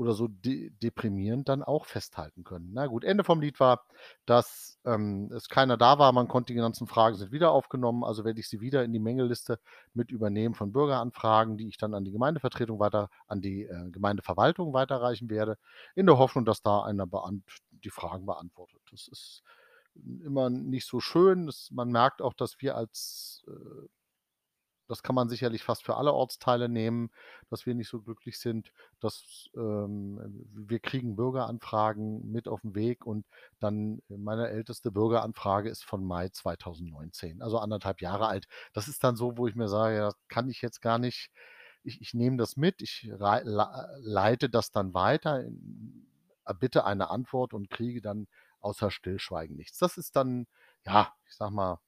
oder 0.00 0.14
so 0.14 0.28
de 0.28 0.71
deprimierend 0.83 1.47
dann 1.50 1.62
auch 1.62 1.85
festhalten 1.85 2.42
können. 2.42 2.71
Na 2.73 2.87
gut, 2.87 3.04
Ende 3.04 3.23
vom 3.23 3.42
Lied 3.42 3.61
war, 3.61 3.85
dass 4.25 4.78
ähm, 4.87 5.30
es 5.30 5.50
keiner 5.50 5.76
da 5.76 5.99
war. 5.99 6.11
Man 6.12 6.26
konnte 6.26 6.54
die 6.54 6.59
ganzen 6.59 6.87
Fragen 6.87 7.16
sind 7.16 7.33
wieder 7.33 7.50
aufgenommen. 7.50 8.02
Also 8.02 8.25
werde 8.25 8.40
ich 8.40 8.49
sie 8.49 8.62
wieder 8.62 8.83
in 8.83 8.95
die 8.95 8.99
Mängelliste 8.99 9.61
mit 9.92 10.11
übernehmen 10.11 10.54
von 10.54 10.73
Bürgeranfragen, 10.73 11.59
die 11.59 11.69
ich 11.69 11.76
dann 11.76 11.92
an 11.92 12.07
die 12.07 12.12
Gemeindevertretung 12.12 12.80
weiter, 12.80 13.11
an 13.26 13.42
die 13.42 13.64
äh, 13.64 13.90
Gemeindeverwaltung 13.90 14.73
weiterreichen 14.73 15.28
werde, 15.28 15.59
in 15.95 16.07
der 16.07 16.16
Hoffnung, 16.16 16.47
dass 16.47 16.62
da 16.62 16.83
einer 16.83 17.07
die 17.71 17.90
Fragen 17.90 18.25
beantwortet. 18.25 18.80
Das 18.90 19.07
ist 19.07 19.42
immer 20.25 20.49
nicht 20.49 20.87
so 20.87 21.00
schön. 21.00 21.45
Das, 21.45 21.69
man 21.73 21.90
merkt 21.90 22.23
auch, 22.23 22.33
dass 22.33 22.59
wir 22.61 22.75
als 22.75 23.45
äh, 23.49 23.87
das 24.91 25.05
kann 25.05 25.15
man 25.15 25.29
sicherlich 25.29 25.63
fast 25.63 25.85
für 25.85 25.97
alle 25.97 26.13
Ortsteile 26.13 26.69
nehmen, 26.69 27.11
dass 27.49 27.65
wir 27.65 27.75
nicht 27.77 27.89
so 27.89 28.01
glücklich 28.01 28.41
sind, 28.41 28.73
dass 28.99 29.49
ähm, 29.55 30.19
wir 30.53 30.81
kriegen 30.81 31.15
Bürgeranfragen 31.15 32.31
mit 32.31 32.49
auf 32.49 32.63
den 32.63 32.75
Weg 32.75 33.07
und 33.07 33.25
dann 33.61 34.03
äh, 34.11 34.17
meine 34.17 34.49
älteste 34.49 34.91
Bürgeranfrage 34.91 35.69
ist 35.71 35.85
von 35.85 36.05
Mai 36.05 36.29
2019, 36.31 37.41
also 37.41 37.59
anderthalb 37.59 38.01
Jahre 38.01 38.27
alt. 38.27 38.49
Das 38.73 38.89
ist 38.89 39.05
dann 39.05 39.15
so, 39.15 39.37
wo 39.37 39.47
ich 39.47 39.55
mir 39.55 39.69
sage, 39.69 39.97
ja, 39.97 40.13
kann 40.27 40.51
ich 40.51 40.61
jetzt 40.61 40.83
gar 40.83 40.99
nicht, 40.99 41.31
ich, 41.85 42.01
ich 42.01 42.13
nehme 42.13 42.37
das 42.37 42.57
mit, 42.57 42.83
ich 42.83 43.09
leite 43.17 44.51
das 44.51 44.73
dann 44.73 44.93
weiter, 44.93 45.45
bitte 46.59 46.85
eine 46.85 47.11
Antwort 47.11 47.55
und 47.55 47.71
kriege 47.71 48.01
dann 48.01 48.27
außer 48.59 48.91
Stillschweigen 48.91 49.57
nichts. 49.57 49.79
Das 49.79 49.97
ist 49.97 50.17
dann, 50.17 50.49
ja, 50.85 51.15
ich 51.29 51.37
sag 51.37 51.51
mal, 51.51 51.79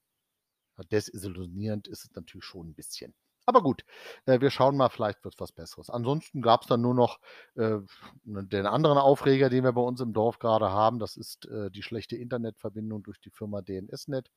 desillusionierend 0.90 1.88
ist 1.88 2.04
es 2.04 2.14
natürlich 2.14 2.44
schon 2.44 2.68
ein 2.68 2.74
bisschen. 2.74 3.14
Aber 3.44 3.62
gut, 3.62 3.84
äh, 4.26 4.40
wir 4.40 4.50
schauen 4.50 4.76
mal, 4.76 4.88
vielleicht 4.88 5.24
wird 5.24 5.34
es 5.34 5.40
was 5.40 5.52
Besseres. 5.52 5.90
Ansonsten 5.90 6.42
gab 6.42 6.62
es 6.62 6.68
dann 6.68 6.80
nur 6.80 6.94
noch 6.94 7.18
äh, 7.54 7.78
den 8.24 8.66
anderen 8.66 8.98
Aufreger, 8.98 9.50
den 9.50 9.64
wir 9.64 9.72
bei 9.72 9.80
uns 9.80 10.00
im 10.00 10.12
Dorf 10.12 10.38
gerade 10.38 10.70
haben. 10.70 10.98
Das 10.98 11.16
ist 11.16 11.46
äh, 11.46 11.70
die 11.70 11.82
schlechte 11.82 12.16
Internetverbindung 12.16 13.02
durch 13.02 13.20
die 13.20 13.30
Firma 13.30 13.60
DNSNet. 13.62 14.30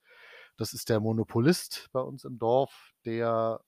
Das 0.58 0.74
ist 0.74 0.90
der 0.90 1.00
Monopolist 1.00 1.90
bei 1.92 2.00
uns 2.00 2.24
im 2.24 2.40
Dorf, 2.40 2.94
der 3.06 3.62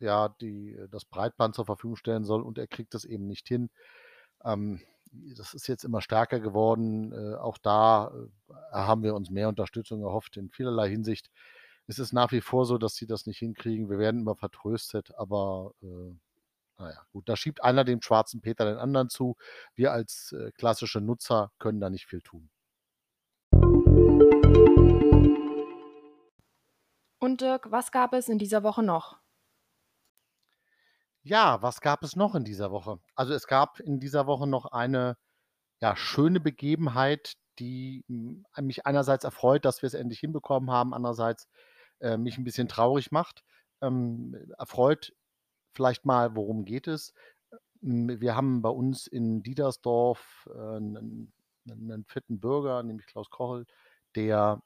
ja 0.00 0.28
die, 0.40 0.76
das 0.90 1.04
Breitband 1.04 1.54
zur 1.54 1.64
Verfügung 1.64 1.96
stellen 1.96 2.24
soll 2.24 2.42
und 2.42 2.58
er 2.58 2.66
kriegt 2.66 2.94
das 2.94 3.04
eben 3.04 3.26
nicht 3.26 3.48
hin. 3.48 3.70
Ähm, 4.44 4.80
das 5.36 5.54
ist 5.54 5.68
jetzt 5.68 5.84
immer 5.84 6.00
stärker 6.02 6.40
geworden. 6.40 7.12
Äh, 7.12 7.36
auch 7.36 7.58
da 7.58 8.12
äh, 8.48 8.54
haben 8.72 9.02
wir 9.02 9.14
uns 9.14 9.30
mehr 9.30 9.48
Unterstützung 9.48 10.02
erhofft 10.02 10.36
in 10.36 10.50
vielerlei 10.50 10.90
Hinsicht 10.90 11.30
es 11.86 11.98
ist 11.98 12.12
nach 12.12 12.32
wie 12.32 12.40
vor 12.40 12.64
so, 12.64 12.78
dass 12.78 12.94
sie 12.94 13.06
das 13.06 13.26
nicht 13.26 13.38
hinkriegen. 13.38 13.90
Wir 13.90 13.98
werden 13.98 14.20
immer 14.20 14.36
vertröstet, 14.36 15.14
aber 15.16 15.72
äh, 15.82 16.14
naja, 16.78 17.06
gut, 17.12 17.28
da 17.28 17.36
schiebt 17.36 17.62
einer 17.62 17.84
dem 17.84 18.00
schwarzen 18.00 18.40
Peter 18.40 18.64
den 18.64 18.78
anderen 18.78 19.10
zu. 19.10 19.36
Wir 19.74 19.92
als 19.92 20.32
äh, 20.32 20.50
klassische 20.52 21.00
Nutzer 21.00 21.52
können 21.58 21.80
da 21.80 21.90
nicht 21.90 22.06
viel 22.06 22.22
tun. 22.22 22.50
Und 27.18 27.40
Dirk, 27.40 27.70
was 27.70 27.92
gab 27.92 28.12
es 28.12 28.28
in 28.28 28.38
dieser 28.38 28.62
Woche 28.62 28.82
noch? 28.82 29.18
Ja, 31.22 31.62
was 31.62 31.80
gab 31.80 32.02
es 32.02 32.16
noch 32.16 32.34
in 32.34 32.44
dieser 32.44 32.70
Woche? 32.70 32.98
Also 33.14 33.32
es 33.32 33.46
gab 33.46 33.80
in 33.80 33.98
dieser 33.98 34.26
Woche 34.26 34.46
noch 34.46 34.66
eine 34.66 35.16
ja, 35.80 35.96
schöne 35.96 36.40
Begebenheit, 36.40 37.34
die 37.58 38.04
hm, 38.08 38.44
mich 38.60 38.84
einerseits 38.84 39.24
erfreut, 39.24 39.64
dass 39.64 39.80
wir 39.82 39.86
es 39.86 39.94
endlich 39.94 40.20
hinbekommen 40.20 40.70
haben, 40.70 40.92
andererseits 40.92 41.48
äh, 42.00 42.16
mich 42.16 42.38
ein 42.38 42.44
bisschen 42.44 42.68
traurig 42.68 43.12
macht. 43.12 43.44
Ähm, 43.82 44.36
erfreut 44.58 45.12
vielleicht 45.74 46.04
mal, 46.06 46.36
worum 46.36 46.64
geht 46.64 46.86
es? 46.86 47.12
Wir 47.80 48.34
haben 48.34 48.62
bei 48.62 48.70
uns 48.70 49.06
in 49.06 49.42
Diedersdorf 49.42 50.48
äh, 50.54 50.76
einen, 50.76 51.32
einen 51.68 52.04
fitten 52.06 52.40
Bürger, 52.40 52.82
nämlich 52.82 53.06
Klaus 53.06 53.30
Kochel, 53.30 53.66
der 54.14 54.62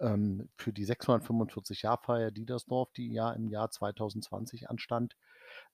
ähm, 0.00 0.50
für 0.56 0.72
die 0.72 0.86
645-Jahrfeier 0.86 2.30
Diedersdorf, 2.30 2.92
die 2.92 3.12
ja 3.12 3.32
im 3.32 3.48
Jahr 3.48 3.70
2020 3.70 4.68
anstand, 4.68 5.16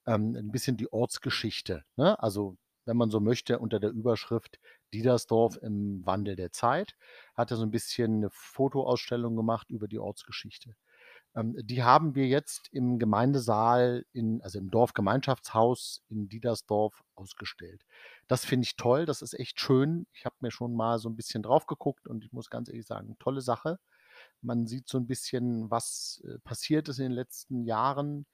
ähm, 0.07 0.37
ein 0.37 0.53
bisschen 0.53 0.77
die 0.77 0.93
Ortsgeschichte, 0.93 1.85
ne? 1.97 2.21
also 2.23 2.57
wenn 2.85 2.97
man 2.97 3.11
so 3.11 3.21
möchte, 3.21 3.59
unter 3.59 3.81
der 3.81 3.91
Überschrift 3.91 4.59
Diedersdorf 4.95 5.59
im 5.63 6.05
Wandel 6.05 6.37
der 6.37 6.53
Zeit, 6.53 6.97
hat 7.35 7.51
er 7.51 7.57
so 7.57 7.65
ein 7.65 7.71
bisschen 7.71 8.17
eine 8.17 8.31
Fotoausstellung 8.31 9.37
gemacht 9.37 9.71
über 9.71 9.89
die 9.89 9.99
Ortsgeschichte. 9.99 10.75
Ähm, 11.35 11.57
die 11.63 11.83
haben 11.83 12.15
wir 12.15 12.27
jetzt 12.27 12.69
im 12.73 12.99
Gemeindesaal, 12.99 14.05
in, 14.13 14.43
also 14.43 14.59
im 14.59 14.71
Dorfgemeinschaftshaus 14.71 16.03
in 16.09 16.29
Diedersdorf 16.29 17.03
ausgestellt. 17.15 17.85
Das 18.27 18.45
finde 18.45 18.65
ich 18.65 18.77
toll, 18.77 19.07
das 19.07 19.23
ist 19.23 19.35
echt 19.35 19.61
schön. 19.61 20.07
Ich 20.13 20.25
habe 20.25 20.37
mir 20.41 20.51
schon 20.51 20.75
mal 20.75 20.99
so 20.99 21.09
ein 21.09 21.17
bisschen 21.17 21.43
drauf 21.43 21.67
geguckt 21.67 22.09
und 22.09 22.25
ich 22.25 22.33
muss 22.33 22.51
ganz 22.51 22.69
ehrlich 22.69 22.87
sagen, 22.87 23.17
tolle 23.19 23.41
Sache. 23.41 23.79
Man 24.41 24.67
sieht 24.67 24.89
so 24.89 24.99
ein 24.99 25.07
bisschen, 25.07 25.71
was 25.71 26.23
äh, 26.27 26.39
passiert 26.41 26.89
ist 26.89 26.99
in 26.99 27.07
den 27.07 27.13
letzten 27.13 27.65
Jahren, 27.65 28.27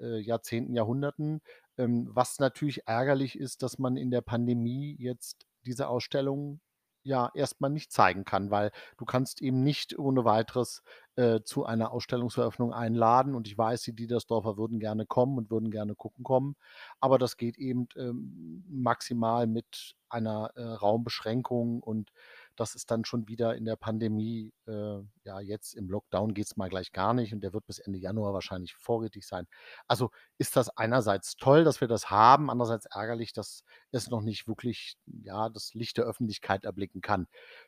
äh, 0.00 0.18
Jahrzehnten, 0.20 0.74
Jahrhunderten. 0.74 1.40
Ähm, 1.78 2.08
was 2.10 2.38
natürlich 2.38 2.86
ärgerlich 2.86 3.38
ist, 3.38 3.62
dass 3.62 3.78
man 3.78 3.96
in 3.96 4.10
der 4.10 4.20
Pandemie 4.20 4.96
jetzt 4.98 5.46
diese 5.66 5.88
Ausstellung 5.88 6.60
ja 7.04 7.30
erstmal 7.34 7.70
nicht 7.70 7.92
zeigen 7.92 8.24
kann, 8.24 8.50
weil 8.50 8.70
du 8.96 9.04
kannst 9.04 9.42
eben 9.42 9.62
nicht 9.62 9.98
ohne 9.98 10.24
weiteres 10.24 10.82
äh, 11.16 11.40
zu 11.42 11.64
einer 11.64 11.92
Ausstellungseröffnung 11.92 12.72
einladen. 12.72 13.34
Und 13.34 13.46
ich 13.48 13.58
weiß, 13.58 13.82
die 13.82 13.94
Diedersdorfer 13.94 14.56
würden 14.56 14.78
gerne 14.78 15.06
kommen 15.06 15.36
und 15.38 15.50
würden 15.50 15.70
gerne 15.70 15.94
gucken 15.94 16.24
kommen. 16.24 16.56
Aber 17.00 17.18
das 17.18 17.36
geht 17.36 17.58
eben 17.58 17.88
ähm, 17.96 18.64
maximal 18.68 19.46
mit 19.46 19.96
einer 20.08 20.52
äh, 20.54 20.62
Raumbeschränkung 20.62 21.82
und 21.82 22.12
das 22.56 22.74
ist 22.74 22.90
dann 22.90 23.04
schon 23.04 23.28
wieder 23.28 23.56
in 23.56 23.64
der 23.64 23.76
Pandemie, 23.76 24.52
äh, 24.66 24.98
ja, 25.24 25.40
jetzt 25.40 25.74
im 25.74 25.88
Lockdown 25.88 26.34
geht 26.34 26.46
es 26.46 26.56
mal 26.56 26.68
gleich 26.68 26.92
gar 26.92 27.14
nicht 27.14 27.32
und 27.32 27.40
der 27.42 27.52
wird 27.52 27.66
bis 27.66 27.78
Ende 27.78 27.98
Januar 27.98 28.32
wahrscheinlich 28.34 28.74
vorrätig 28.74 29.26
sein. 29.26 29.46
Also 29.88 30.10
ist 30.38 30.56
das 30.56 30.68
einerseits 30.76 31.36
toll, 31.36 31.64
dass 31.64 31.80
wir 31.80 31.88
das 31.88 32.10
haben, 32.10 32.50
andererseits 32.50 32.86
ärgerlich, 32.86 33.32
dass 33.32 33.64
es 33.90 34.10
noch 34.10 34.22
nicht 34.22 34.46
wirklich, 34.48 34.96
ja, 35.06 35.48
das 35.48 35.74
Licht 35.74 35.96
der 35.98 36.04
Öffentlichkeit 36.04 36.64
erblicken 36.64 37.00
kann. 37.00 37.26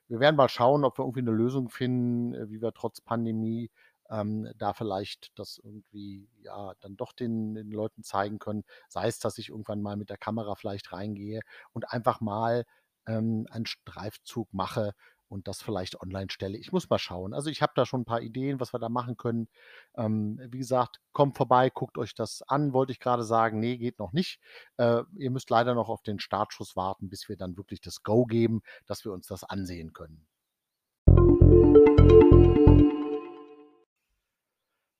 Wir 0.08 0.20
werden 0.20 0.36
mal 0.36 0.48
schauen, 0.48 0.84
ob 0.84 0.98
wir 0.98 1.04
irgendwie 1.04 1.20
eine 1.20 1.32
Lösung 1.32 1.68
finden, 1.70 2.34
äh, 2.34 2.50
wie 2.50 2.60
wir 2.60 2.72
trotz 2.72 3.00
Pandemie 3.00 3.70
ähm, 4.10 4.50
da 4.58 4.72
vielleicht 4.72 5.38
das 5.38 5.60
irgendwie 5.62 6.28
ja 6.42 6.74
dann 6.80 6.96
doch 6.96 7.12
den, 7.12 7.54
den, 7.54 7.70
Leuten 7.70 8.02
zeigen 8.02 8.38
können. 8.38 8.64
Sei 8.88 9.08
es, 9.08 9.18
dass 9.18 9.38
ich 9.38 9.48
irgendwann 9.48 9.82
mal 9.82 9.96
mit 9.96 10.10
der 10.10 10.18
Kamera 10.18 10.54
vielleicht 10.54 10.92
reingehe 10.92 11.40
und 11.72 11.90
einfach 11.90 12.20
mal 12.20 12.64
ähm, 13.06 13.46
einen 13.50 13.66
Streifzug 13.66 14.52
mache 14.52 14.92
und 15.28 15.48
das 15.48 15.62
vielleicht 15.62 16.00
online 16.00 16.30
stelle. 16.30 16.56
Ich 16.58 16.72
muss 16.72 16.88
mal 16.88 16.98
schauen. 16.98 17.34
Also 17.34 17.50
ich 17.50 17.62
habe 17.62 17.72
da 17.74 17.86
schon 17.86 18.02
ein 18.02 18.04
paar 18.04 18.22
Ideen, 18.22 18.60
was 18.60 18.72
wir 18.72 18.78
da 18.78 18.88
machen 18.88 19.16
können. 19.16 19.48
Ähm, 19.96 20.40
wie 20.50 20.58
gesagt, 20.58 21.00
kommt 21.12 21.36
vorbei, 21.36 21.70
guckt 21.70 21.98
euch 21.98 22.14
das 22.14 22.42
an. 22.42 22.72
Wollte 22.72 22.92
ich 22.92 23.00
gerade 23.00 23.24
sagen, 23.24 23.58
nee, 23.58 23.76
geht 23.76 23.98
noch 23.98 24.12
nicht. 24.12 24.40
Äh, 24.76 25.02
ihr 25.16 25.30
müsst 25.30 25.50
leider 25.50 25.74
noch 25.74 25.88
auf 25.88 26.02
den 26.02 26.20
Startschuss 26.20 26.76
warten, 26.76 27.08
bis 27.08 27.28
wir 27.28 27.36
dann 27.36 27.56
wirklich 27.56 27.80
das 27.80 28.02
Go 28.02 28.26
geben, 28.26 28.62
dass 28.86 29.04
wir 29.04 29.12
uns 29.12 29.26
das 29.26 29.44
ansehen 29.44 29.92
können. 29.92 30.26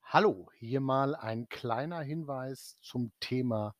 Hallo, 0.02 0.48
hier 0.58 0.80
mal 0.80 1.14
ein 1.16 1.48
kleiner 1.48 2.00
Hinweis 2.00 2.76
zum 2.80 3.12
Thema 3.20 3.74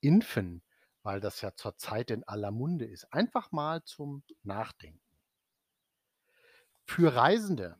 Impfen 0.00 0.62
weil 1.08 1.20
das 1.20 1.40
ja 1.40 1.54
zurzeit 1.54 2.10
in 2.10 2.22
aller 2.24 2.50
Munde 2.50 2.84
ist. 2.84 3.10
Einfach 3.14 3.50
mal 3.50 3.82
zum 3.82 4.24
Nachdenken. 4.42 5.00
Für 6.84 7.16
Reisende 7.16 7.78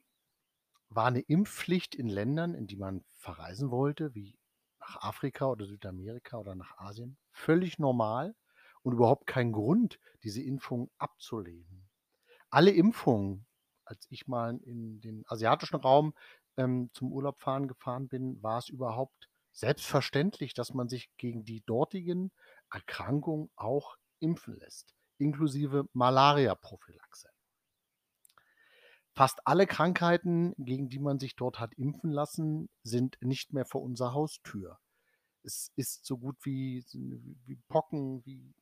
war 0.88 1.08
eine 1.08 1.20
Impfpflicht 1.20 1.94
in 1.94 2.08
Ländern, 2.08 2.54
in 2.54 2.66
die 2.66 2.78
man 2.78 3.04
verreisen 3.12 3.70
wollte, 3.70 4.14
wie 4.14 4.38
nach 4.80 5.02
Afrika 5.02 5.44
oder 5.44 5.66
Südamerika 5.66 6.38
oder 6.38 6.54
nach 6.54 6.78
Asien, 6.78 7.18
völlig 7.30 7.78
normal 7.78 8.34
und 8.80 8.94
überhaupt 8.94 9.26
kein 9.26 9.52
Grund, 9.52 10.00
diese 10.22 10.40
Impfung 10.42 10.90
abzulehnen. 10.96 11.90
Alle 12.48 12.70
Impfungen, 12.70 13.46
als 13.84 14.06
ich 14.08 14.26
mal 14.26 14.56
in 14.56 15.02
den 15.02 15.24
asiatischen 15.26 15.76
Raum 15.76 16.14
ähm, 16.56 16.88
zum 16.94 17.12
Urlaub 17.12 17.42
fahren 17.42 17.68
gefahren 17.68 18.08
bin, 18.08 18.42
war 18.42 18.56
es 18.56 18.70
überhaupt 18.70 19.28
selbstverständlich, 19.52 20.54
dass 20.54 20.72
man 20.72 20.88
sich 20.88 21.10
gegen 21.18 21.44
die 21.44 21.62
dortigen 21.66 22.32
Erkrankung 22.70 23.50
auch 23.56 23.96
impfen 24.20 24.56
lässt. 24.58 24.94
inklusive 25.20 25.88
Malaria-Prophylaxe. 25.94 27.28
Fast 29.12 29.40
alle 29.44 29.66
Krankheiten, 29.66 30.54
gegen 30.58 30.88
die 30.88 31.00
man 31.00 31.18
sich 31.18 31.34
dort 31.34 31.58
hat 31.58 31.74
impfen 31.74 32.12
lassen, 32.12 32.68
sind 32.84 33.18
nicht 33.20 33.52
mehr 33.52 33.64
vor 33.64 33.82
unserer 33.82 34.12
Haustür. 34.12 34.78
Es 35.42 35.72
ist 35.74 36.04
so 36.04 36.18
gut 36.18 36.36
wie, 36.44 36.84
wie 36.92 37.56
Pocken, 37.66 38.24
wie 38.24 38.54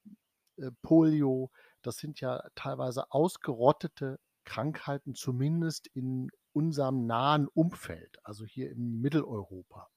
äh, 0.56 0.70
Polio. 0.80 1.50
Das 1.82 1.98
sind 1.98 2.20
ja 2.20 2.42
teilweise 2.54 3.12
ausgerottete 3.12 4.18
Krankheiten, 4.44 5.14
zumindest 5.14 5.88
in 5.88 6.30
unserem 6.54 7.04
nahen 7.04 7.48
Umfeld, 7.48 8.18
also 8.24 8.46
hier 8.46 8.70
in 8.70 9.02
Mitteleuropa. 9.02 9.90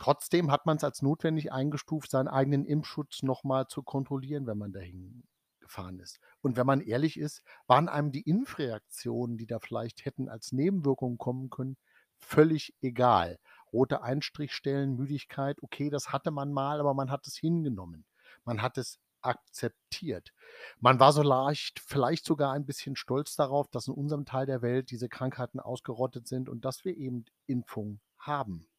Trotzdem 0.00 0.50
hat 0.50 0.64
man 0.64 0.78
es 0.78 0.84
als 0.84 1.02
notwendig 1.02 1.52
eingestuft, 1.52 2.10
seinen 2.10 2.26
eigenen 2.26 2.64
Impfschutz 2.64 3.22
nochmal 3.22 3.66
zu 3.68 3.82
kontrollieren, 3.82 4.46
wenn 4.46 4.56
man 4.56 4.72
dahin 4.72 5.24
gefahren 5.60 6.00
ist. 6.00 6.20
Und 6.40 6.56
wenn 6.56 6.66
man 6.66 6.80
ehrlich 6.80 7.18
ist, 7.18 7.42
waren 7.66 7.86
einem 7.90 8.10
die 8.10 8.22
Impfreaktionen, 8.22 9.36
die 9.36 9.46
da 9.46 9.58
vielleicht 9.58 10.06
hätten 10.06 10.30
als 10.30 10.52
Nebenwirkungen 10.52 11.18
kommen 11.18 11.50
können, 11.50 11.76
völlig 12.16 12.74
egal. 12.80 13.38
Rote 13.74 14.02
Einstrichstellen, 14.02 14.96
Müdigkeit, 14.96 15.62
okay, 15.62 15.90
das 15.90 16.10
hatte 16.14 16.30
man 16.30 16.50
mal, 16.50 16.80
aber 16.80 16.94
man 16.94 17.10
hat 17.10 17.26
es 17.26 17.36
hingenommen. 17.36 18.06
Man 18.46 18.62
hat 18.62 18.78
es 18.78 18.98
akzeptiert. 19.20 20.32
Man 20.78 20.98
war 20.98 21.12
so 21.12 21.22
leicht, 21.22 21.78
vielleicht 21.78 22.24
sogar 22.24 22.54
ein 22.54 22.64
bisschen 22.64 22.96
stolz 22.96 23.36
darauf, 23.36 23.68
dass 23.68 23.86
in 23.86 23.92
unserem 23.92 24.24
Teil 24.24 24.46
der 24.46 24.62
Welt 24.62 24.90
diese 24.90 25.10
Krankheiten 25.10 25.60
ausgerottet 25.60 26.26
sind 26.26 26.48
und 26.48 26.64
dass 26.64 26.86
wir 26.86 26.96
eben 26.96 27.26
Impfung 27.46 28.00
haben. 28.16 28.69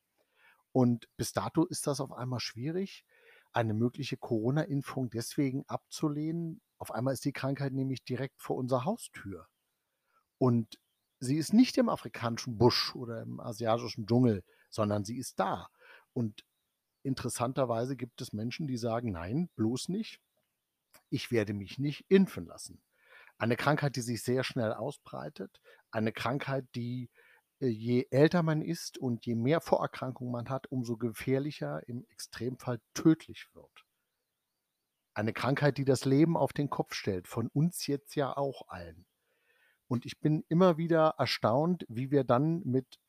Und 0.72 1.08
bis 1.18 1.34
dato 1.34 1.66
ist 1.66 1.88
das 1.88 2.00
auf 2.00 2.12
einmal 2.12 2.40
schwierig, 2.40 3.06
eine 3.54 3.74
mögliche 3.74 4.18
Corona-Impfung 4.18 5.10
deswegen 5.10 5.63
abzulehnen, 5.68 6.62
auf 6.78 6.92
einmal 6.92 7.13
ist 7.13 7.25
die 7.25 7.34
Krankheit 7.34 7.74
nämlich 7.74 8.04
direkt 8.04 8.42
vor 8.42 8.56
unserer 8.56 8.86
Haustür. 8.86 9.48
Und 10.38 10.80
sie 11.20 11.38
ist 11.38 11.54
nicht 11.54 11.78
im 11.78 11.90
afrikanischen 11.90 12.58
Busch 12.58 12.96
oder 12.96 13.22
im 13.22 13.40
asiatischen 13.40 14.08
Dschungel, 14.08 14.44
sondern 14.70 15.06
sie 15.06 15.18
ist 15.18 15.40
da. 15.40 15.68
Und 16.13 16.44
interessanterweise 17.04 17.96
gibt 17.96 18.22
es 18.22 18.34
Menschen, 18.34 18.68
die 18.68 18.78
sagen, 18.78 19.12
nein, 19.12 19.50
bloß 19.56 19.90
nicht. 19.90 20.20
Ich 21.10 21.30
werde 21.30 21.54
mich 21.54 21.78
nicht 21.78 22.06
impfen 22.08 22.46
lassen. 22.46 22.82
Eine 23.38 23.58
Krankheit, 23.58 23.96
die 23.96 24.01
sich 24.01 24.24
sehr 24.24 24.44
schnell 24.44 24.74
ausbreitet, 24.74 25.62
eine 25.92 26.12
Krankheit, 26.12 26.66
die 26.74 27.10
je 27.68 28.08
älter 28.10 28.44
man 28.44 28.62
ist 28.62 28.98
und 28.98 29.25
je 29.25 29.36
mehr 29.36 29.62
Vorerkrankungen 29.62 30.32
man 30.32 30.50
hat, 30.50 30.72
umso 30.72 30.98
gefährlicher, 30.98 31.88
im 31.88 32.06
Extremfall 32.10 32.80
tödlich 32.94 33.48
wird. 33.53 33.86
Eine 35.13 35.34
Krankheit, 35.34 35.77
die 35.77 35.86
das 35.86 36.06
Leben 36.06 36.38
auf 36.38 36.53
den 36.53 36.70
Kopf 36.70 36.94
stellt, 36.94 37.27
von 37.27 37.48
uns 37.50 37.86
jetzt 37.88 38.15
ja 38.15 38.36
auch 38.36 38.68
allen. 38.70 39.06
Und 39.88 40.06
ich 40.06 40.20
bin 40.20 40.46
immer 40.48 40.77
wieder 40.77 41.15
erstaunt, 41.18 41.86
wie 41.89 42.12
wir 42.12 42.24
dann 42.24 42.62
mit 42.63 43.00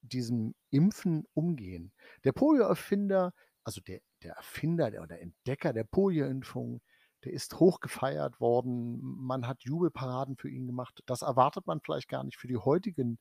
diesem 0.00 0.54
Impfen 0.70 1.26
umgehen. 1.34 1.92
Der 2.24 2.32
Polio-Erfinder, 2.32 3.34
also 3.64 3.80
der, 3.82 4.00
der 4.22 4.34
Erfinder 4.34 4.90
der, 4.90 5.02
oder 5.02 5.20
Entdecker 5.20 5.72
der 5.72 5.84
Polio-Impfung, 5.84 6.80
der 7.24 7.32
ist 7.32 7.60
hoch 7.60 7.80
gefeiert 7.80 8.40
worden. 8.40 8.98
Man 9.00 9.46
hat 9.46 9.62
Jubelparaden 9.62 10.36
für 10.36 10.48
ihn 10.48 10.66
gemacht. 10.66 11.02
Das 11.06 11.22
erwartet 11.22 11.66
man 11.66 11.80
vielleicht 11.80 12.08
gar 12.08 12.24
nicht 12.24 12.38
für 12.38 12.48
die 12.48 12.56
heutigen 12.56 13.18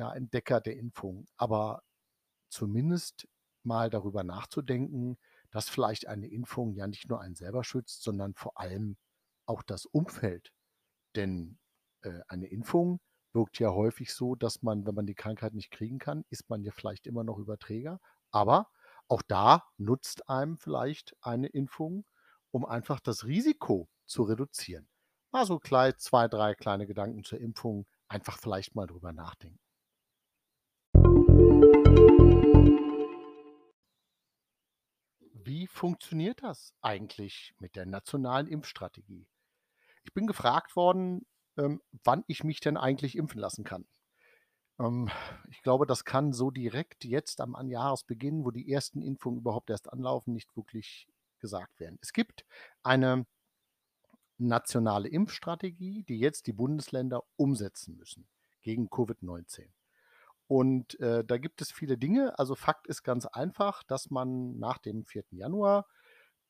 ja, 0.00 0.12
Entdecker 0.14 0.60
der 0.62 0.76
Impfung. 0.76 1.26
Aber 1.36 1.82
zumindest 2.48 3.28
mal 3.62 3.90
darüber 3.90 4.24
nachzudenken, 4.24 5.18
dass 5.50 5.68
vielleicht 5.68 6.06
eine 6.06 6.26
Impfung 6.28 6.72
ja 6.74 6.86
nicht 6.86 7.08
nur 7.08 7.20
einen 7.20 7.36
selber 7.36 7.64
schützt, 7.64 8.02
sondern 8.02 8.34
vor 8.34 8.58
allem 8.58 8.96
auch 9.46 9.62
das 9.62 9.84
Umfeld. 9.84 10.52
Denn 11.16 11.58
äh, 12.02 12.20
eine 12.28 12.46
Impfung 12.46 13.00
wirkt 13.34 13.58
ja 13.58 13.70
häufig 13.72 14.14
so, 14.14 14.34
dass 14.34 14.62
man, 14.62 14.86
wenn 14.86 14.94
man 14.94 15.06
die 15.06 15.14
Krankheit 15.14 15.52
nicht 15.52 15.70
kriegen 15.70 15.98
kann, 15.98 16.24
ist 16.30 16.48
man 16.48 16.62
ja 16.62 16.72
vielleicht 16.72 17.06
immer 17.06 17.22
noch 17.22 17.38
Überträger. 17.38 18.00
Aber 18.30 18.70
auch 19.06 19.22
da 19.22 19.64
nutzt 19.76 20.30
einem 20.30 20.56
vielleicht 20.56 21.14
eine 21.20 21.48
Impfung, 21.48 22.06
um 22.52 22.64
einfach 22.64 23.00
das 23.00 23.24
Risiko 23.26 23.90
zu 24.06 24.22
reduzieren. 24.22 24.88
Mal 25.30 25.44
so 25.44 25.60
zwei, 25.60 26.26
drei 26.26 26.54
kleine 26.54 26.86
Gedanken 26.86 27.22
zur 27.22 27.38
Impfung, 27.38 27.86
einfach 28.08 28.38
vielleicht 28.38 28.74
mal 28.74 28.86
drüber 28.86 29.12
nachdenken. 29.12 29.60
Wie 35.50 35.66
funktioniert 35.66 36.44
das 36.44 36.76
eigentlich 36.80 37.56
mit 37.58 37.74
der 37.74 37.84
nationalen 37.84 38.46
Impfstrategie? 38.46 39.26
Ich 40.04 40.14
bin 40.14 40.28
gefragt 40.28 40.76
worden, 40.76 41.26
ähm, 41.56 41.82
wann 42.04 42.22
ich 42.28 42.44
mich 42.44 42.60
denn 42.60 42.76
eigentlich 42.76 43.16
impfen 43.16 43.40
lassen 43.40 43.64
kann. 43.64 43.84
Ähm, 44.78 45.10
ich 45.50 45.60
glaube, 45.62 45.86
das 45.86 46.04
kann 46.04 46.32
so 46.32 46.52
direkt 46.52 47.04
jetzt 47.04 47.40
am 47.40 47.56
Jahresbeginn, 47.68 48.44
wo 48.44 48.52
die 48.52 48.70
ersten 48.70 49.02
Impfungen 49.02 49.40
überhaupt 49.40 49.70
erst 49.70 49.92
anlaufen, 49.92 50.34
nicht 50.34 50.56
wirklich 50.56 51.08
gesagt 51.40 51.80
werden. 51.80 51.98
Es 52.00 52.12
gibt 52.12 52.46
eine 52.84 53.26
nationale 54.38 55.08
Impfstrategie, 55.08 56.04
die 56.04 56.20
jetzt 56.20 56.46
die 56.46 56.52
Bundesländer 56.52 57.24
umsetzen 57.34 57.96
müssen 57.96 58.28
gegen 58.62 58.86
Covid-19. 58.86 59.66
Und 60.50 60.98
äh, 60.98 61.24
da 61.24 61.38
gibt 61.38 61.62
es 61.62 61.70
viele 61.70 61.96
Dinge. 61.96 62.36
Also 62.36 62.56
Fakt 62.56 62.88
ist 62.88 63.04
ganz 63.04 63.24
einfach, 63.24 63.84
dass 63.84 64.10
man 64.10 64.58
nach 64.58 64.78
dem 64.78 65.04
4. 65.04 65.22
Januar 65.30 65.86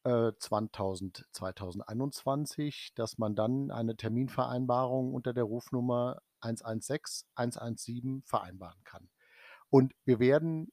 äh, 0.04 0.32
2000, 0.38 1.26
2021, 1.32 2.94
dass 2.94 3.18
man 3.18 3.34
dann 3.34 3.70
eine 3.70 3.98
Terminvereinbarung 3.98 5.12
unter 5.12 5.34
der 5.34 5.44
Rufnummer 5.44 6.22
116 6.40 7.28
117 7.34 8.22
vereinbaren 8.24 8.82
kann. 8.84 9.10
Und 9.68 9.92
wir 10.06 10.18
werden 10.18 10.72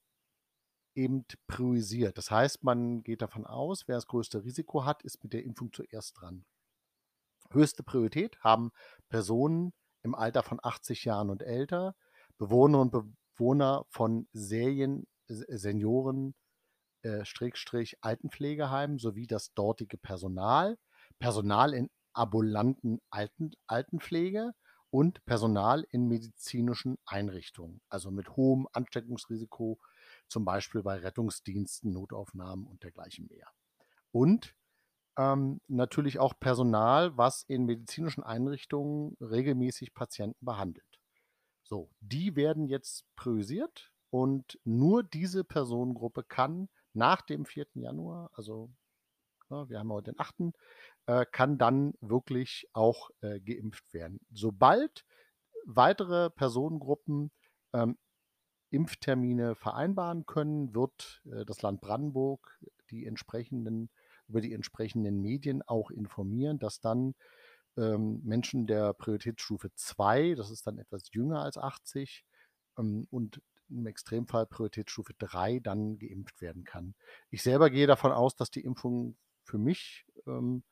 eben 0.95 1.25
priorisiert. 1.47 2.17
Das 2.17 2.31
heißt, 2.31 2.63
man 2.63 3.03
geht 3.03 3.21
davon 3.21 3.45
aus, 3.45 3.89
wer 3.89 3.95
das 3.95 4.07
größte 4.07 4.45
Risiko 4.45 4.85
hat, 4.85 5.03
ist 5.03 5.21
mit 5.21 5.33
der 5.33 5.43
Impfung 5.43 5.73
zuerst 5.73 6.21
dran. 6.21 6.45
Höchste 7.51 7.83
Priorität 7.83 8.39
haben 8.39 8.71
Personen 9.09 9.73
im 10.01 10.15
Alter 10.15 10.43
von 10.43 10.61
80 10.63 11.03
Jahren 11.03 11.29
und 11.29 11.43
älter, 11.43 11.93
Bewohner 12.37 12.81
und 12.81 12.91
Bewohner 12.91 13.85
von 13.89 14.27
Serien, 14.33 15.07
Senioren, 15.27 16.35
äh, 17.03 17.25
Strickstrich 17.25 17.97
Altenpflegeheimen 18.01 18.99
sowie 18.99 19.27
das 19.27 19.53
dortige 19.53 19.97
Personal, 19.97 20.77
Personal 21.19 21.73
in 21.73 21.89
ambulanten 22.13 22.99
Alten, 23.09 23.51
Altenpflege 23.67 24.53
und 24.89 25.23
Personal 25.25 25.85
in 25.91 26.07
medizinischen 26.07 26.97
Einrichtungen, 27.05 27.81
also 27.89 28.09
mit 28.09 28.35
hohem 28.35 28.67
Ansteckungsrisiko, 28.71 29.79
zum 30.27 30.45
Beispiel 30.45 30.81
bei 30.81 30.97
Rettungsdiensten, 30.97 31.91
Notaufnahmen 31.91 32.65
und 32.65 32.83
dergleichen 32.83 33.27
mehr. 33.27 33.47
Und 34.11 34.55
ähm, 35.17 35.61
natürlich 35.67 36.19
auch 36.19 36.33
Personal, 36.39 37.17
was 37.17 37.43
in 37.43 37.65
medizinischen 37.65 38.23
Einrichtungen 38.23 39.17
regelmäßig 39.19 39.93
Patienten 39.93 40.45
behandelt. 40.45 40.85
So, 41.67 41.89
die 41.99 42.37
werden 42.37 42.67
jetzt 42.67 43.03
priorisiert 43.17 43.91
und 44.09 44.57
nur 44.63 45.03
diese 45.03 45.43
Personengruppe 45.43 46.23
kann 46.23 46.69
nach 46.93 47.21
dem 47.21 47.45
4. 47.45 47.67
Januar, 47.73 48.31
also 48.33 48.71
ja, 49.49 49.63
ne, 49.63 49.69
wir 49.69 49.79
haben 49.79 49.91
heute 49.91 50.13
den 50.13 50.19
8., 50.19 50.53
äh, 51.07 51.25
kann 51.29 51.57
dann 51.57 51.93
wirklich 51.99 52.69
auch 52.71 53.09
äh, 53.19 53.41
geimpft 53.41 53.93
werden. 53.93 54.21
Sobald 54.31 55.05
weitere 55.65 56.29
Personengruppen 56.29 57.31
ähm, 57.73 57.97
Impftermine 58.69 59.55
vereinbaren 59.55 60.25
können, 60.25 60.73
wird 60.73 61.21
äh, 61.25 61.43
das 61.43 61.61
Land 61.61 61.81
Brandenburg 61.81 62.61
die 62.91 63.05
entsprechenden, 63.05 63.89
über 64.29 64.39
die 64.39 64.53
entsprechenden 64.53 65.19
Medien 65.19 65.61
auch 65.63 65.91
informieren, 65.91 66.59
dass 66.59 66.79
dann 66.79 67.13
ähm, 67.77 68.21
Menschen 68.23 68.67
der 68.67 68.93
Prioritätsstufe 68.93 69.71
2, 69.73 70.35
das 70.35 70.49
ist 70.51 70.67
dann 70.67 70.77
etwas 70.77 71.03
jünger 71.11 71.41
als 71.43 71.57
80, 71.57 72.25
ähm, 72.77 73.07
und 73.09 73.41
im 73.69 73.85
Extremfall 73.85 74.45
Prioritätsstufe 74.45 75.13
3 75.17 75.59
dann 75.59 75.99
geimpft 75.99 76.41
werden 76.41 76.63
kann. 76.63 76.95
Ich 77.29 77.43
selber 77.43 77.69
gehe 77.69 77.87
davon 77.87 78.11
aus, 78.11 78.35
dass 78.35 78.49
die 78.49 78.63
Impfung 78.63 79.17
für 79.43 79.57
mich 79.57 80.05
ähm, 80.25 80.63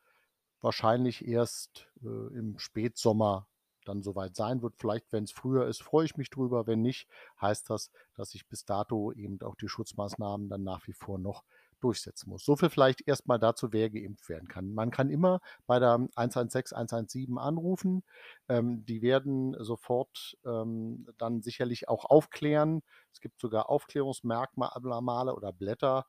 wahrscheinlich 0.62 1.28
erst 1.28 1.88
äh, 2.04 2.38
im 2.38 2.58
Spätsommer 2.58 3.48
dann 3.86 4.02
soweit 4.02 4.36
sein 4.36 4.62
wird. 4.62 4.76
Vielleicht, 4.78 5.12
wenn 5.12 5.26
es 5.26 5.32
früher 5.32 5.68
ist, 5.68 5.84
freue 5.84 6.06
ich 6.06 6.18
mich 6.18 6.30
drüber. 6.30 6.68
Wenn 6.68 6.82
nicht, 6.82 7.08
heißt 7.39 7.70
das, 7.70 7.91
dass 8.15 8.34
ich 8.34 8.48
bis 8.48 8.65
dato 8.65 9.12
eben 9.12 9.39
auch 9.41 9.56
die 9.56 9.70
Schutzmaßnahmen 9.70 10.50
dann 10.50 10.63
nach 10.63 10.88
wie 10.88 10.94
vor 10.94 11.20
noch 11.20 11.44
durchsetzen 11.82 12.30
muss. 12.30 12.46
So 12.46 12.56
viel 12.56 12.70
vielleicht 12.70 13.08
erstmal 13.08 13.40
dazu, 13.40 13.72
wer 13.72 13.90
geimpft 13.90 14.30
werden 14.30 14.48
kann. 14.48 14.74
Man 14.74 14.92
kann 14.92 15.10
immer 15.10 15.40
bei 15.68 15.80
der 15.80 16.08
116, 16.16 16.76
117 16.76 17.38
anrufen. 17.38 18.04
Ähm, 18.50 18.86
die 18.86 19.02
werden 19.02 19.56
sofort 19.64 20.38
ähm, 20.46 21.08
dann 21.18 21.42
sicherlich 21.42 21.88
auch 21.90 22.06
aufklären. 22.06 22.82
Es 23.12 23.22
gibt 23.22 23.40
sogar 23.40 23.70
Aufklärungsmerkmale 23.70 25.36
oder 25.36 25.54
Blätter, 25.54 26.06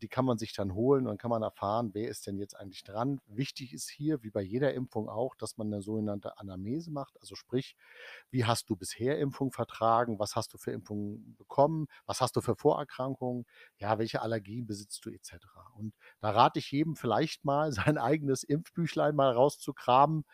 die 0.00 0.08
kann 0.08 0.24
man 0.24 0.38
sich 0.38 0.52
dann 0.54 0.74
holen 0.74 1.02
und 1.02 1.08
dann 1.08 1.18
kann 1.18 1.30
man 1.30 1.42
erfahren, 1.42 1.90
wer 1.92 2.08
ist 2.08 2.26
denn 2.26 2.38
jetzt 2.38 2.54
eigentlich 2.54 2.84
dran. 2.84 3.20
Wichtig 3.26 3.72
ist 3.72 3.90
hier, 3.90 4.22
wie 4.22 4.30
bei 4.30 4.42
jeder 4.42 4.74
Impfung 4.74 5.08
auch, 5.08 5.34
dass 5.34 5.56
man 5.56 5.66
eine 5.66 5.82
sogenannte 5.82 6.38
Anamnese 6.38 6.92
macht. 6.92 7.20
Also 7.20 7.34
sprich, 7.34 7.76
wie 8.30 8.44
hast 8.44 8.70
du 8.70 8.76
bisher 8.76 9.18
Impfung 9.18 9.50
vertragen? 9.50 10.18
Was 10.18 10.36
hast 10.36 10.54
du 10.54 10.58
für 10.58 10.70
Impfungen 10.70 11.34
bekommen? 11.36 11.86
Was 12.06 12.20
hast 12.20 12.36
du 12.36 12.40
für 12.40 12.54
Vorerkrankungen? 12.54 13.44
Ja, 13.78 13.98
welche 13.98 14.22
Allergien 14.22 14.66
besitzt 14.66 15.04
du 15.04 15.10
etc. 15.10 15.34
Und 15.74 15.94
da 16.20 16.30
rate 16.30 16.60
ich 16.60 16.70
jedem 16.70 16.94
vielleicht 16.94 17.44
mal, 17.44 17.72
sein 17.72 17.98
eigenes 17.98 18.44
Impfbüchlein 18.44 19.16
mal 19.16 19.32
rauszukramen 19.32 20.24